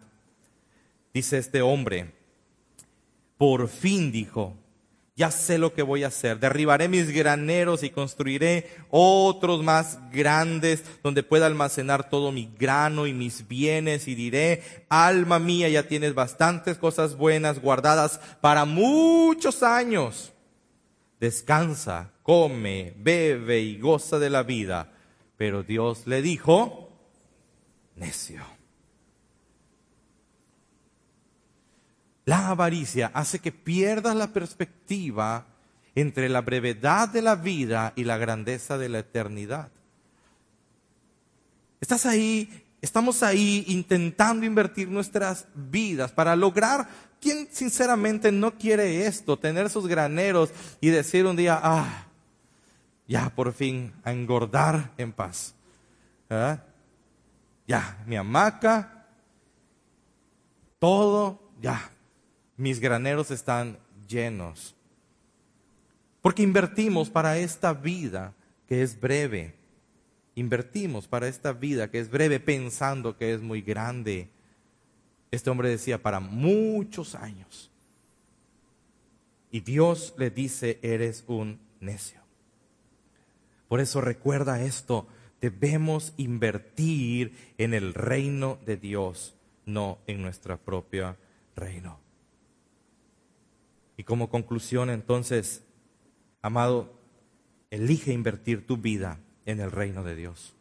Dice 1.13 1.38
este 1.38 1.62
hombre, 1.62 2.13
por 3.38 3.67
fin 3.67 4.12
dijo, 4.12 4.56
ya 5.17 5.32
sé 5.32 5.58
lo 5.58 5.73
que 5.73 5.82
voy 5.82 6.04
a 6.04 6.08
hacer. 6.08 6.39
Derribaré 6.39 6.89
mis 6.89 7.10
graneros 7.10 7.84
y 7.84 7.89
construiré 7.89 8.69
otros 8.89 9.63
más 9.63 9.97
grandes 10.12 10.84
donde 11.04 11.23
pueda 11.23 11.45
almacenar 11.45 12.10
todo 12.10 12.34
mi 12.34 12.54
grano 12.60 13.08
y 13.08 13.13
mis 13.13 13.47
bienes 13.47 14.10
y 14.10 14.15
diré, 14.15 14.62
alma 14.89 15.39
mía, 15.39 15.69
ya 15.69 15.88
tienes 15.88 16.13
bastantes 16.13 16.78
cosas 16.78 17.15
buenas 17.15 17.62
guardadas 17.62 18.19
para 18.41 18.65
muchos 18.65 19.63
años. 19.63 20.34
Descansa, 21.21 22.12
come, 22.21 22.93
bebe 22.97 23.62
y 23.62 23.80
goza 23.80 24.19
de 24.19 24.30
la 24.30 24.43
vida. 24.43 24.91
Pero 25.38 25.63
Dios 25.63 26.08
le 26.08 26.21
dijo, 26.21 26.89
necio. 27.95 28.43
La 32.26 32.50
avaricia 32.50 33.12
hace 33.13 33.39
que 33.39 33.52
pierdas 33.52 34.15
la 34.15 34.34
perspectiva 34.34 35.45
entre 35.93 36.28
la 36.28 36.41
brevedad 36.41 37.08
de 37.10 37.21
la 37.21 37.36
vida 37.36 37.93
y 37.95 38.04
la 38.04 38.17
grandeza 38.17 38.78
de 38.78 38.89
la 38.89 39.00
eternidad. 39.00 39.71
Estás 41.80 42.06
ahí, 42.06 42.63
estamos 42.82 43.21
ahí 43.21 43.63
intentando 43.67 44.45
invertir 44.45 44.89
nuestras 44.89 45.45
vidas 45.54 46.12
para 46.12 46.36
lograr, 46.36 46.89
¿quién 47.21 47.48
sinceramente 47.52 48.32
no 48.32 48.58
quiere 48.58 49.06
esto? 49.06 49.38
Tener 49.38 49.69
sus 49.69 49.88
graneros 49.88 50.50
y 50.82 50.89
decir 50.89 51.26
un 51.26 51.36
día, 51.36 51.60
ah, 51.62 52.04
ya 53.07 53.29
por 53.29 53.53
fin 53.53 53.93
a 54.03 54.11
engordar 54.11 54.93
en 54.97 55.11
paz. 55.11 55.55
¿Ah? 56.29 56.63
Ya, 57.67 58.03
mi 58.05 58.15
hamaca, 58.15 59.07
todo, 60.79 61.39
ya, 61.61 61.91
mis 62.57 62.79
graneros 62.79 63.31
están 63.31 63.77
llenos. 64.07 64.75
Porque 66.21 66.43
invertimos 66.43 67.09
para 67.09 67.37
esta 67.37 67.73
vida 67.73 68.33
que 68.67 68.81
es 68.81 68.99
breve. 68.99 69.55
Invertimos 70.35 71.07
para 71.07 71.27
esta 71.27 71.53
vida 71.53 71.89
que 71.89 71.99
es 71.99 72.09
breve 72.09 72.39
pensando 72.39 73.17
que 73.17 73.33
es 73.33 73.41
muy 73.41 73.61
grande. 73.61 74.29
Este 75.31 75.49
hombre 75.49 75.69
decía, 75.69 76.01
para 76.01 76.19
muchos 76.19 77.15
años. 77.15 77.71
Y 79.51 79.61
Dios 79.61 80.13
le 80.17 80.29
dice, 80.29 80.79
eres 80.81 81.23
un 81.27 81.59
necio. 81.79 82.24
Por 83.67 83.80
eso 83.80 84.01
recuerda 84.01 84.62
esto, 84.62 85.08
debemos 85.41 86.13
invertir 86.17 87.34
en 87.58 87.73
el 87.73 87.93
reino 87.93 88.60
de 88.65 88.78
Dios, 88.78 89.36
no 89.65 89.99
en 90.08 90.21
nuestra 90.21 90.58
propia 90.58 91.17
reino. 91.56 91.99
Y 93.97 94.04
como 94.04 94.30
conclusión, 94.30 94.89
entonces, 94.89 95.63
amado, 96.41 96.93
elige 97.71 98.13
invertir 98.13 98.65
tu 98.65 98.78
vida 98.78 99.19
en 99.45 99.60
el 99.60 99.71
reino 99.71 100.04
de 100.04 100.15
Dios. 100.15 100.54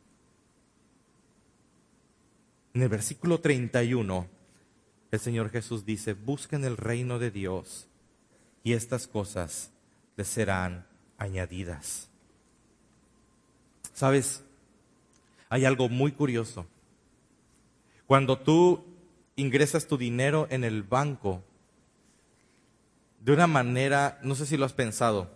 En 2.75 2.83
el 2.83 2.89
versículo 2.89 3.41
31, 3.41 4.27
el 5.11 5.21
Señor 5.21 5.51
Jesús 5.51 5.85
dice, 5.85 6.15
busquen 6.15 6.65
el 6.65 6.77
reino 6.77 7.19
de 7.19 7.31
Dios 7.31 7.89
y 8.65 8.73
estas 8.73 9.07
cosas 9.07 9.71
les 10.17 10.27
serán 10.27 10.87
añadidas. 11.19 12.11
Sabes, 13.95 14.45
hay 15.49 15.65
algo 15.65 15.89
muy 15.89 16.13
curioso. 16.13 16.67
Cuando 18.07 18.39
tú 18.39 18.85
ingresas 19.37 19.87
tu 19.87 19.97
dinero 19.97 20.47
en 20.51 20.65
el 20.65 20.83
banco, 20.83 21.43
de 23.21 23.33
una 23.33 23.47
manera, 23.47 24.19
no 24.23 24.35
sé 24.35 24.47
si 24.47 24.57
lo 24.57 24.67
has 24.67 24.73
pensado, 24.73 25.31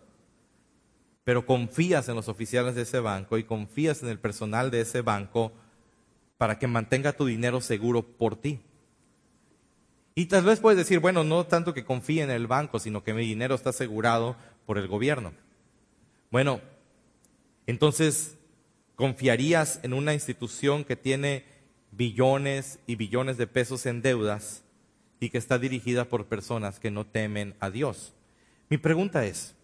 pero 1.25 1.47
confías 1.47 2.09
en 2.09 2.17
los 2.17 2.29
oficiales 2.29 2.75
de 2.75 2.83
ese 2.83 3.01
banco 3.01 3.39
y 3.39 3.45
confías 3.45 4.03
en 4.03 4.09
el 4.09 4.19
personal 4.19 4.71
de 4.71 4.81
ese 4.81 5.03
banco 5.03 5.53
para 6.37 6.59
que 6.59 6.67
mantenga 6.67 7.13
tu 7.13 7.27
dinero 7.27 7.61
seguro 7.61 8.03
por 8.03 8.37
ti. 8.37 8.61
Y 10.15 10.27
tal 10.27 10.45
vez 10.45 10.59
puedes 10.59 10.79
decir, 10.79 11.01
bueno, 11.01 11.23
no 11.23 11.47
tanto 11.47 11.75
que 11.75 11.85
confíe 11.85 12.23
en 12.23 12.31
el 12.31 12.47
banco, 12.47 12.81
sino 12.81 13.05
que 13.05 13.15
mi 13.15 13.23
dinero 13.23 13.55
está 13.55 13.71
asegurado 13.71 14.37
por 14.67 14.79
el 14.79 14.89
gobierno. 14.89 15.33
Bueno, 16.31 16.61
entonces, 17.67 18.38
¿confiarías 18.99 19.81
en 19.85 19.95
una 19.95 20.13
institución 20.13 20.85
que 20.85 20.97
tiene 20.97 21.45
billones 21.93 22.81
y 22.87 22.97
billones 22.97 23.37
de 23.37 23.47
pesos 23.47 23.87
en 23.87 24.03
deudas 24.03 24.65
y 25.21 25.31
que 25.31 25.39
está 25.39 25.59
dirigida 25.59 26.05
por 26.09 26.27
personas 26.27 26.79
que 26.79 26.91
no 26.91 27.07
temen 27.07 27.55
a 27.61 27.71
Dios. 27.71 28.13
Mi 28.69 28.77
pregunta 28.77 29.25
es, 29.25 29.55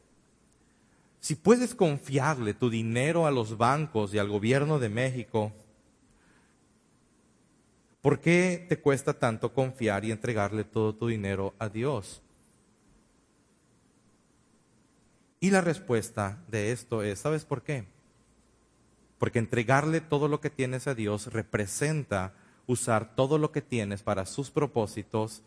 si 1.20 1.35
puedes 1.35 1.75
confiarle 1.75 2.55
tu 2.55 2.70
dinero 2.70 3.27
a 3.27 3.31
los 3.31 3.57
bancos 3.57 4.12
y 4.12 4.18
al 4.18 4.29
gobierno 4.29 4.79
de 4.79 4.88
México, 4.88 5.53
¿por 8.03 8.20
qué 8.20 8.66
te 8.68 8.79
cuesta 8.79 9.18
tanto 9.18 9.53
confiar 9.53 10.05
y 10.05 10.12
entregarle 10.12 10.64
todo 10.64 10.94
tu 10.94 11.09
dinero 11.09 11.55
a 11.59 11.68
Dios? 11.68 12.23
Y 15.40 15.51
la 15.51 15.61
respuesta 15.61 16.42
de 16.49 16.73
esto 16.73 17.03
es, 17.03 17.18
¿sabes 17.18 17.44
por 17.44 17.62
qué? 17.62 17.93
Porque 19.25 19.39
entregarle 19.39 20.03
todo 20.03 20.29
lo 20.29 20.43
que 20.43 20.51
tienes 20.51 20.87
a 20.87 20.95
Dios 20.95 21.33
representa 21.33 22.35
usar 22.67 23.17
todo 23.17 23.39
lo 23.39 23.53
que 23.53 23.63
tienes 23.63 24.03
para 24.03 24.27
sus 24.27 24.51
propósitos 24.51 25.43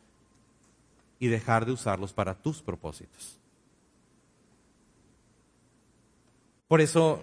y 1.20 1.28
dejar 1.28 1.68
de 1.68 1.74
usarlos 1.74 2.12
para 2.12 2.34
tus 2.34 2.63
propósitos. 2.63 3.38
Por 6.68 6.82
eso 6.82 7.22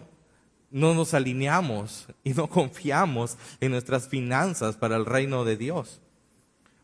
no 0.71 0.95
nos 0.95 1.12
alineamos 1.12 2.07
y 2.23 2.35
no 2.35 2.47
confiamos 2.49 3.37
en 3.59 3.73
nuestras 3.73 4.07
finanzas 4.07 4.77
para 4.77 4.95
el 4.95 5.07
reino 5.07 5.45
de 5.45 5.57
Dios. 5.57 6.01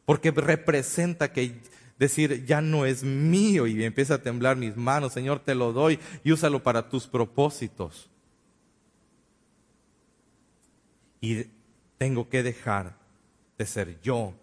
Porque 0.04 0.32
representa 0.32 1.32
que 1.32 1.60
decir, 1.96 2.44
ya 2.44 2.60
no 2.60 2.86
es 2.86 3.04
mío 3.04 3.68
y 3.68 3.84
empieza 3.84 4.14
a 4.14 4.22
temblar 4.24 4.56
mis 4.56 4.76
manos, 4.76 5.12
Señor, 5.12 5.38
te 5.38 5.54
lo 5.54 5.72
doy 5.72 6.00
y 6.24 6.32
úsalo 6.32 6.60
para 6.60 6.88
tus 6.88 7.06
propósitos. 7.06 8.09
Y 11.20 11.46
tengo 11.98 12.28
que 12.28 12.42
dejar 12.42 12.96
de 13.58 13.66
ser 13.66 14.00
yo 14.00 14.34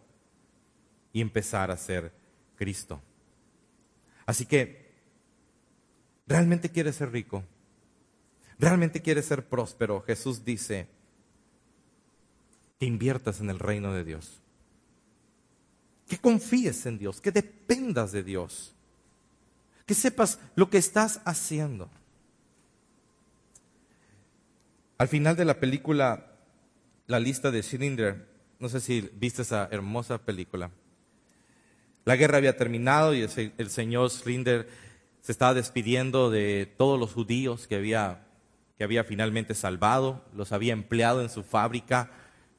y 1.11 1.21
empezar 1.21 1.71
a 1.71 1.77
ser 1.77 2.11
Cristo. 2.55 3.01
Así 4.25 4.45
que, 4.45 4.91
¿realmente 6.27 6.69
quieres 6.69 6.97
ser 6.97 7.11
rico? 7.11 7.43
¿Realmente 8.59 9.01
quieres 9.01 9.25
ser 9.25 9.47
próspero? 9.47 10.01
Jesús 10.01 10.43
dice 10.43 10.87
que 12.79 12.85
inviertas 12.85 13.39
en 13.39 13.49
el 13.49 13.59
reino 13.59 13.93
de 13.93 14.03
Dios. 14.03 14.41
Que 16.07 16.17
confíes 16.17 16.85
en 16.85 16.97
Dios, 16.97 17.21
que 17.21 17.31
dependas 17.31 18.11
de 18.11 18.23
Dios. 18.23 18.75
Que 19.85 19.93
sepas 19.93 20.39
lo 20.55 20.69
que 20.69 20.77
estás 20.77 21.21
haciendo. 21.25 21.89
Al 24.97 25.07
final 25.07 25.35
de 25.35 25.45
la 25.45 25.59
película, 25.59 26.26
la 27.07 27.19
lista 27.21 27.51
de 27.51 27.61
Schindler, 27.63 28.27
no 28.59 28.67
sé 28.67 28.81
si 28.81 29.09
viste 29.13 29.41
esa 29.41 29.69
hermosa 29.71 30.17
película. 30.17 30.71
La 32.03 32.17
guerra 32.17 32.37
había 32.37 32.57
terminado 32.57 33.13
y 33.13 33.21
el, 33.21 33.69
señor 33.69 34.09
Schlinder 34.09 34.67
se 35.21 35.31
estaba 35.31 35.53
despidiendo 35.53 36.29
de 36.29 36.73
todos 36.77 36.99
los 36.99 37.13
judíos 37.13 37.67
que 37.67 37.75
había, 37.75 38.27
que 38.77 38.83
había 38.83 39.03
finalmente 39.05 39.55
salvado, 39.55 40.23
los 40.33 40.51
había 40.51 40.73
empleado 40.73 41.21
en 41.21 41.29
su 41.29 41.43
fábrica, 41.43 42.11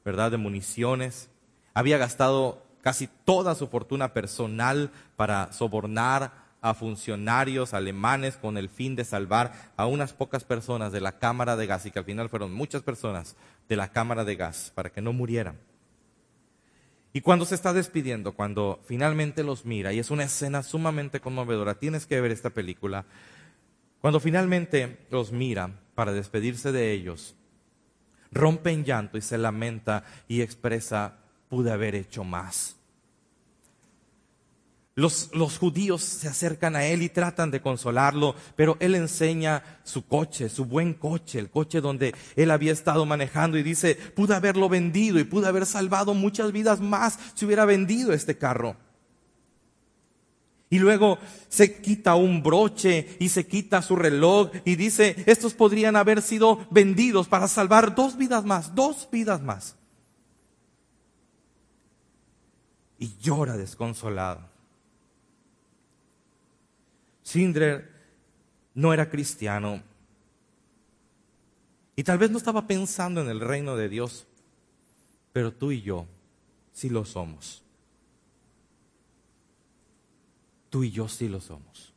¿verdad?, 0.03 0.31
de 0.31 0.37
municiones. 0.37 1.29
Había 1.75 1.97
gastado 1.97 2.63
casi 2.81 3.07
toda 3.25 3.53
su 3.53 3.67
fortuna 3.67 4.13
personal 4.13 4.91
para 5.15 5.51
sobornar 5.51 6.48
a 6.61 6.73
funcionarios 6.73 7.73
alemanes 7.73 8.37
con 8.37 8.57
el 8.57 8.69
fin 8.69 8.95
de 8.95 9.05
salvar 9.05 9.71
a 9.77 9.85
unas 9.85 10.13
pocas 10.13 10.43
personas 10.43 10.91
de 10.91 11.01
la 11.01 11.17
cámara 11.17 11.55
de 11.55 11.67
gas 11.67 11.85
y 11.85 11.91
que 11.91 11.99
al 11.99 12.05
final 12.05 12.29
fueron 12.29 12.53
muchas 12.53 12.81
personas 12.81 13.35
de 13.67 13.75
la 13.75 13.91
cámara 13.91 14.25
de 14.25 14.35
gas 14.35 14.71
para 14.75 14.91
que 14.91 15.01
no 15.01 15.13
murieran. 15.13 15.57
Y 17.11 17.21
cuando 17.21 17.45
se 17.45 17.55
está 17.55 17.73
despidiendo, 17.73 18.33
cuando 18.33 18.79
finalmente 18.85 19.43
los 19.43 19.65
mira, 19.65 19.93
y 19.93 19.99
es 19.99 20.11
una 20.11 20.25
escena 20.25 20.61
sumamente 20.61 21.19
conmovedora, 21.19 21.79
tienes 21.79 22.05
que 22.05 22.21
ver 22.21 22.31
esta 22.31 22.51
película, 22.51 23.05
Cuando 24.01 24.21
finalmente 24.21 25.05
los 25.11 25.33
mira 25.33 25.71
para 25.93 26.13
despedirse 26.13 26.71
de 26.71 26.93
ellos, 26.93 27.35
rompe 28.31 28.71
en 28.71 28.85
llanto 28.85 29.17
y 29.17 29.21
se 29.21 29.37
lamenta 29.37 30.05
y 30.29 30.41
expresa, 30.41 31.17
pude 31.49 31.69
haber 31.73 31.95
hecho 31.95 32.23
más. 32.23 32.78
Los, 34.99 35.57
judíos 35.57 36.01
se 36.01 36.27
acercan 36.27 36.75
a 36.75 36.85
él 36.85 37.01
y 37.01 37.09
tratan 37.09 37.51
de 37.51 37.61
consolarlo, 37.61 38.35
pero 38.57 38.75
él 38.81 38.95
enseña 38.95 39.79
su 39.83 40.05
coche, 40.05 40.49
su 40.49 40.65
buen 40.65 40.93
coche, 40.93 41.39
el 41.39 41.49
coche 41.49 41.79
donde 41.79 42.13
él 42.35 42.51
había 42.51 42.73
estado 42.73 43.05
manejando 43.05 43.57
y 43.57 43.63
dice, 43.63 43.95
pude 43.95 44.35
haberlo 44.35 44.67
vendido 44.67 45.17
y 45.17 45.23
pude 45.23 45.47
haber 45.47 45.65
salvado 45.65 46.13
muchas 46.13 46.51
vidas 46.51 46.81
más 46.81 47.17
si 47.33 47.45
hubiera 47.45 47.63
vendido 47.63 48.11
este 48.11 48.37
carro. 48.37 48.75
Y 50.69 50.79
luego 50.79 51.17
se 51.47 51.81
quita 51.81 52.15
un 52.15 52.43
broche 52.43 53.15
y 53.19 53.29
se 53.29 53.47
quita 53.47 53.81
su 53.81 53.95
reloj 53.95 54.51
y 54.65 54.75
dice, 54.75 55.15
estos 55.25 55.53
podrían 55.53 55.95
haber 55.95 56.21
sido 56.21 56.67
vendidos 56.71 57.29
para 57.29 57.47
salvar 57.47 57.95
dos 57.95 58.17
vidas 58.17 58.43
más, 58.43 58.75
dos 58.75 59.07
vidas 59.09 59.41
más. 59.41 59.77
Y 62.97 63.17
llora 63.21 63.55
desconsolado. 63.55 64.48
Sindrer 67.29 67.87
no 68.73 68.91
era 68.91 69.07
cristiano 69.07 69.83
y 71.95 72.03
tal 72.03 72.17
vez 72.17 72.31
no 72.31 72.39
estaba 72.39 72.65
pensando 72.65 73.21
en 73.21 73.29
el 73.29 73.39
reino 73.39 73.75
de 73.75 73.87
Dios, 73.87 74.25
pero 75.31 75.53
tú 75.53 75.71
y 75.71 75.83
yo 75.83 76.07
sí 76.71 76.89
lo 76.89 77.05
somos. 77.05 77.63
Tú 80.71 80.83
y 80.83 80.89
yo 80.89 81.07
sí 81.07 81.29
lo 81.29 81.39
somos. 81.39 81.93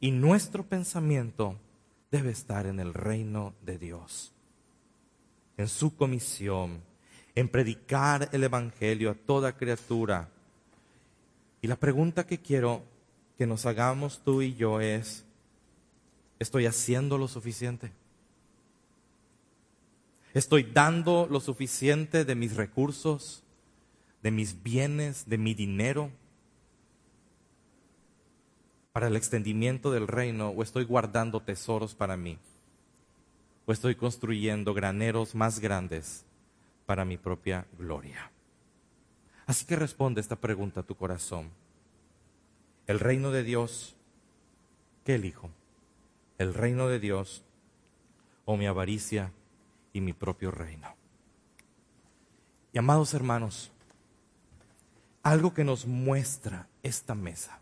Y 0.00 0.10
nuestro 0.10 0.64
pensamiento 0.64 1.54
debe 2.10 2.32
estar 2.32 2.66
en 2.66 2.80
el 2.80 2.92
reino 2.92 3.54
de 3.62 3.78
Dios, 3.78 4.32
en 5.56 5.68
su 5.68 5.94
comisión, 5.94 6.82
en 7.36 7.48
predicar 7.48 8.28
el 8.32 8.42
Evangelio 8.42 9.12
a 9.12 9.14
toda 9.14 9.56
criatura. 9.56 10.28
Y 11.62 11.68
la 11.68 11.76
pregunta 11.76 12.26
que 12.26 12.40
quiero 12.40 12.97
que 13.38 13.46
nos 13.46 13.66
hagamos 13.66 14.20
tú 14.24 14.42
y 14.42 14.56
yo 14.56 14.80
es, 14.80 15.24
¿estoy 16.40 16.66
haciendo 16.66 17.16
lo 17.18 17.28
suficiente? 17.28 17.92
¿Estoy 20.34 20.64
dando 20.64 21.28
lo 21.30 21.38
suficiente 21.38 22.24
de 22.24 22.34
mis 22.34 22.56
recursos, 22.56 23.44
de 24.24 24.32
mis 24.32 24.60
bienes, 24.64 25.28
de 25.28 25.38
mi 25.38 25.54
dinero 25.54 26.10
para 28.92 29.06
el 29.06 29.14
extendimiento 29.14 29.92
del 29.92 30.08
reino 30.08 30.48
o 30.48 30.64
estoy 30.64 30.84
guardando 30.84 31.40
tesoros 31.40 31.94
para 31.94 32.16
mí? 32.16 32.38
¿O 33.66 33.72
estoy 33.72 33.94
construyendo 33.94 34.74
graneros 34.74 35.36
más 35.36 35.60
grandes 35.60 36.24
para 36.86 37.04
mi 37.04 37.16
propia 37.16 37.68
gloria? 37.78 38.32
Así 39.46 39.64
que 39.64 39.76
responde 39.76 40.20
esta 40.20 40.34
pregunta 40.34 40.80
a 40.80 40.82
tu 40.82 40.96
corazón 40.96 41.50
el 42.88 42.98
reino 42.98 43.30
de 43.30 43.44
Dios, 43.44 43.94
¿qué 45.04 45.16
elijo? 45.16 45.50
¿El 46.38 46.54
reino 46.54 46.88
de 46.88 46.98
Dios 46.98 47.44
o 48.46 48.56
mi 48.56 48.66
avaricia 48.66 49.30
y 49.92 50.00
mi 50.00 50.14
propio 50.14 50.50
reino? 50.50 50.96
Y 52.72 52.78
amados 52.78 53.12
hermanos, 53.12 53.70
algo 55.22 55.52
que 55.52 55.64
nos 55.64 55.86
muestra 55.86 56.66
esta 56.82 57.14
mesa 57.14 57.60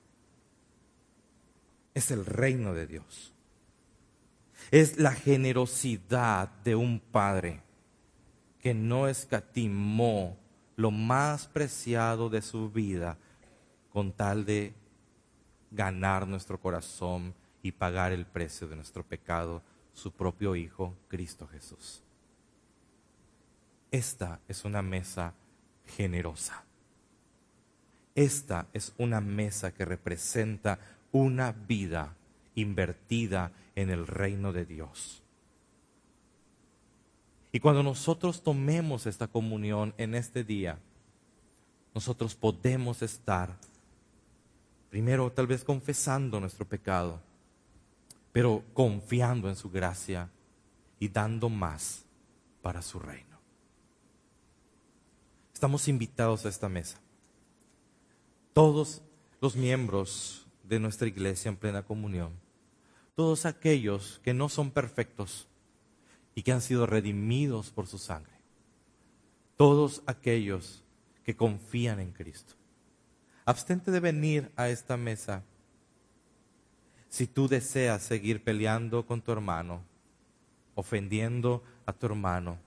es 1.92 2.12
el 2.12 2.24
reino 2.24 2.72
de 2.72 2.86
Dios. 2.86 3.32
Es 4.70 4.98
la 4.98 5.12
generosidad 5.12 6.50
de 6.62 6.76
un 6.76 7.00
padre 7.00 7.62
que 8.60 8.74
no 8.74 9.08
escatimó 9.08 10.36
lo 10.76 10.92
más 10.92 11.48
preciado 11.48 12.28
de 12.28 12.42
su 12.42 12.70
vida 12.70 13.18
con 13.90 14.12
tal 14.12 14.44
de 14.44 14.74
ganar 15.70 16.26
nuestro 16.26 16.60
corazón 16.60 17.34
y 17.62 17.72
pagar 17.72 18.12
el 18.12 18.26
precio 18.26 18.68
de 18.68 18.76
nuestro 18.76 19.02
pecado, 19.02 19.62
su 19.92 20.12
propio 20.12 20.54
Hijo, 20.56 20.94
Cristo 21.08 21.46
Jesús. 21.48 22.02
Esta 23.90 24.40
es 24.48 24.64
una 24.64 24.82
mesa 24.82 25.34
generosa. 25.86 26.64
Esta 28.14 28.66
es 28.72 28.94
una 28.98 29.20
mesa 29.20 29.72
que 29.72 29.84
representa 29.84 30.78
una 31.12 31.52
vida 31.52 32.14
invertida 32.54 33.52
en 33.74 33.90
el 33.90 34.06
reino 34.06 34.52
de 34.52 34.64
Dios. 34.64 35.22
Y 37.52 37.60
cuando 37.60 37.82
nosotros 37.82 38.42
tomemos 38.42 39.06
esta 39.06 39.28
comunión 39.28 39.94
en 39.98 40.14
este 40.14 40.44
día, 40.44 40.78
nosotros 41.94 42.34
podemos 42.34 43.00
estar 43.02 43.56
Primero, 44.96 45.30
tal 45.30 45.46
vez 45.46 45.62
confesando 45.62 46.40
nuestro 46.40 46.66
pecado, 46.66 47.20
pero 48.32 48.64
confiando 48.72 49.50
en 49.50 49.54
su 49.54 49.68
gracia 49.68 50.30
y 50.98 51.10
dando 51.10 51.50
más 51.50 52.06
para 52.62 52.80
su 52.80 52.98
reino. 52.98 53.38
Estamos 55.52 55.86
invitados 55.88 56.46
a 56.46 56.48
esta 56.48 56.70
mesa. 56.70 56.98
Todos 58.54 59.02
los 59.42 59.54
miembros 59.54 60.46
de 60.62 60.80
nuestra 60.80 61.08
iglesia 61.08 61.50
en 61.50 61.56
plena 61.56 61.82
comunión, 61.82 62.32
todos 63.14 63.44
aquellos 63.44 64.18
que 64.24 64.32
no 64.32 64.48
son 64.48 64.70
perfectos 64.70 65.46
y 66.34 66.42
que 66.42 66.52
han 66.52 66.62
sido 66.62 66.86
redimidos 66.86 67.70
por 67.70 67.86
su 67.86 67.98
sangre, 67.98 68.32
todos 69.58 70.02
aquellos 70.06 70.82
que 71.22 71.36
confían 71.36 72.00
en 72.00 72.12
Cristo 72.12 72.54
Abstente 73.46 73.92
de 73.92 74.00
venir 74.00 74.50
a 74.56 74.68
esta 74.68 74.96
mesa 74.96 75.44
si 77.08 77.28
tú 77.28 77.46
deseas 77.46 78.02
seguir 78.02 78.42
peleando 78.42 79.06
con 79.06 79.22
tu 79.22 79.30
hermano, 79.30 79.82
ofendiendo 80.74 81.62
a 81.86 81.92
tu 81.92 82.06
hermano, 82.06 82.58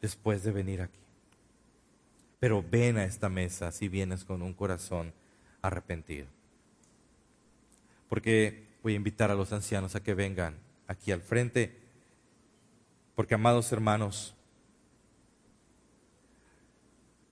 después 0.00 0.42
de 0.42 0.52
venir 0.52 0.80
aquí. 0.80 0.98
Pero 2.38 2.64
ven 2.68 2.96
a 2.96 3.04
esta 3.04 3.28
mesa 3.28 3.70
si 3.72 3.88
vienes 3.88 4.24
con 4.24 4.40
un 4.40 4.54
corazón 4.54 5.12
arrepentido. 5.60 6.26
Porque 8.08 8.66
voy 8.82 8.94
a 8.94 8.96
invitar 8.96 9.30
a 9.30 9.34
los 9.34 9.52
ancianos 9.52 9.94
a 9.94 10.02
que 10.02 10.14
vengan 10.14 10.56
aquí 10.86 11.12
al 11.12 11.20
frente, 11.20 11.78
porque 13.14 13.34
amados 13.34 13.70
hermanos, 13.70 14.34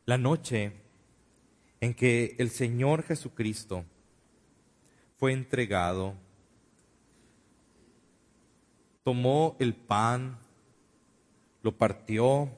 la 0.04 0.18
noche 0.18 0.86
en 1.80 1.94
que 1.94 2.34
el 2.38 2.50
Señor 2.50 3.02
Jesucristo 3.02 3.84
fue 5.16 5.32
entregado, 5.32 6.14
tomó 9.04 9.56
el 9.58 9.74
pan, 9.74 10.38
lo 11.62 11.76
partió, 11.76 12.50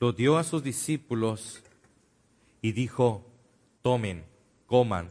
lo 0.00 0.12
dio 0.12 0.38
a 0.38 0.44
sus 0.44 0.62
discípulos 0.62 1.62
y 2.62 2.72
dijo, 2.72 3.24
tomen, 3.82 4.24
coman, 4.66 5.10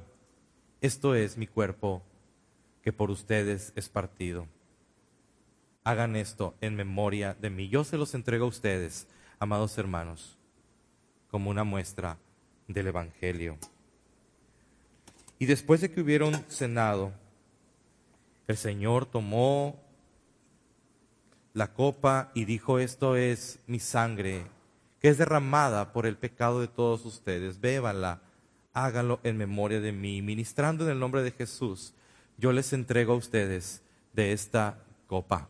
esto 0.81 1.15
es 1.15 1.37
mi 1.37 1.47
cuerpo 1.47 2.03
que 2.81 2.93
por 2.93 3.11
ustedes 3.11 3.73
es 3.75 3.89
partido. 3.89 4.47
Hagan 5.83 6.15
esto 6.15 6.55
en 6.61 6.75
memoria 6.75 7.33
de 7.33 7.49
mí. 7.49 7.69
Yo 7.69 7.83
se 7.83 7.97
los 7.97 8.13
entrego 8.13 8.45
a 8.45 8.49
ustedes, 8.49 9.07
amados 9.39 9.77
hermanos, 9.77 10.37
como 11.29 11.49
una 11.49 11.63
muestra 11.63 12.17
del 12.67 12.87
Evangelio. 12.87 13.57
Y 15.39 15.45
después 15.45 15.81
de 15.81 15.91
que 15.91 16.01
hubieron 16.01 16.33
cenado, 16.49 17.11
el 18.47 18.57
Señor 18.57 19.05
tomó 19.05 19.79
la 21.53 21.73
copa 21.73 22.31
y 22.33 22.45
dijo, 22.45 22.79
esto 22.79 23.15
es 23.15 23.59
mi 23.67 23.79
sangre, 23.79 24.45
que 24.99 25.09
es 25.09 25.17
derramada 25.17 25.91
por 25.91 26.05
el 26.05 26.17
pecado 26.17 26.61
de 26.61 26.67
todos 26.67 27.05
ustedes. 27.05 27.59
Bébanla, 27.59 28.21
háganlo 28.73 29.19
en 29.23 29.37
memoria 29.37 29.79
de 29.79 29.91
mí. 29.91 30.21
Ministrando 30.21 30.85
en 30.85 30.91
el 30.91 30.99
nombre 30.99 31.23
de 31.23 31.31
Jesús, 31.31 31.93
yo 32.37 32.51
les 32.51 32.73
entrego 32.73 33.13
a 33.13 33.17
ustedes 33.17 33.81
de 34.13 34.33
esta 34.33 34.79
copa. 35.07 35.49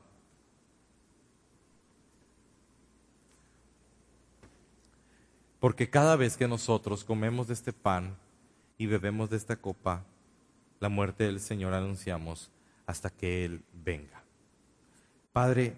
Porque 5.68 5.90
cada 5.90 6.16
vez 6.16 6.38
que 6.38 6.48
nosotros 6.48 7.04
comemos 7.04 7.50
de 7.50 7.54
este 7.54 7.74
pan 7.74 8.16
y 8.78 8.86
bebemos 8.86 9.30
de 9.30 9.36
esta 9.36 9.58
copa, 9.58 10.06
la 10.80 10.88
muerte 10.88 11.26
del 11.26 11.42
Señor 11.42 11.74
anunciamos 11.74 12.50
hasta 12.86 13.10
que 13.10 13.44
Él 13.44 13.66
venga. 13.74 14.24
Padre, 15.34 15.74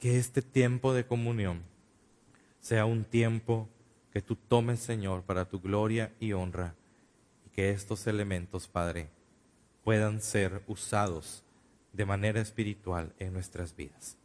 que 0.00 0.18
este 0.18 0.42
tiempo 0.42 0.92
de 0.92 1.06
comunión 1.06 1.62
sea 2.58 2.86
un 2.86 3.04
tiempo 3.04 3.68
que 4.12 4.20
tú 4.20 4.34
tomes, 4.34 4.80
Señor, 4.80 5.22
para 5.22 5.44
tu 5.44 5.60
gloria 5.60 6.12
y 6.18 6.32
honra, 6.32 6.74
y 7.46 7.50
que 7.50 7.70
estos 7.70 8.08
elementos, 8.08 8.66
Padre, 8.66 9.10
puedan 9.84 10.20
ser 10.20 10.60
usados 10.66 11.44
de 11.92 12.04
manera 12.04 12.40
espiritual 12.40 13.14
en 13.20 13.32
nuestras 13.32 13.76
vidas. 13.76 14.16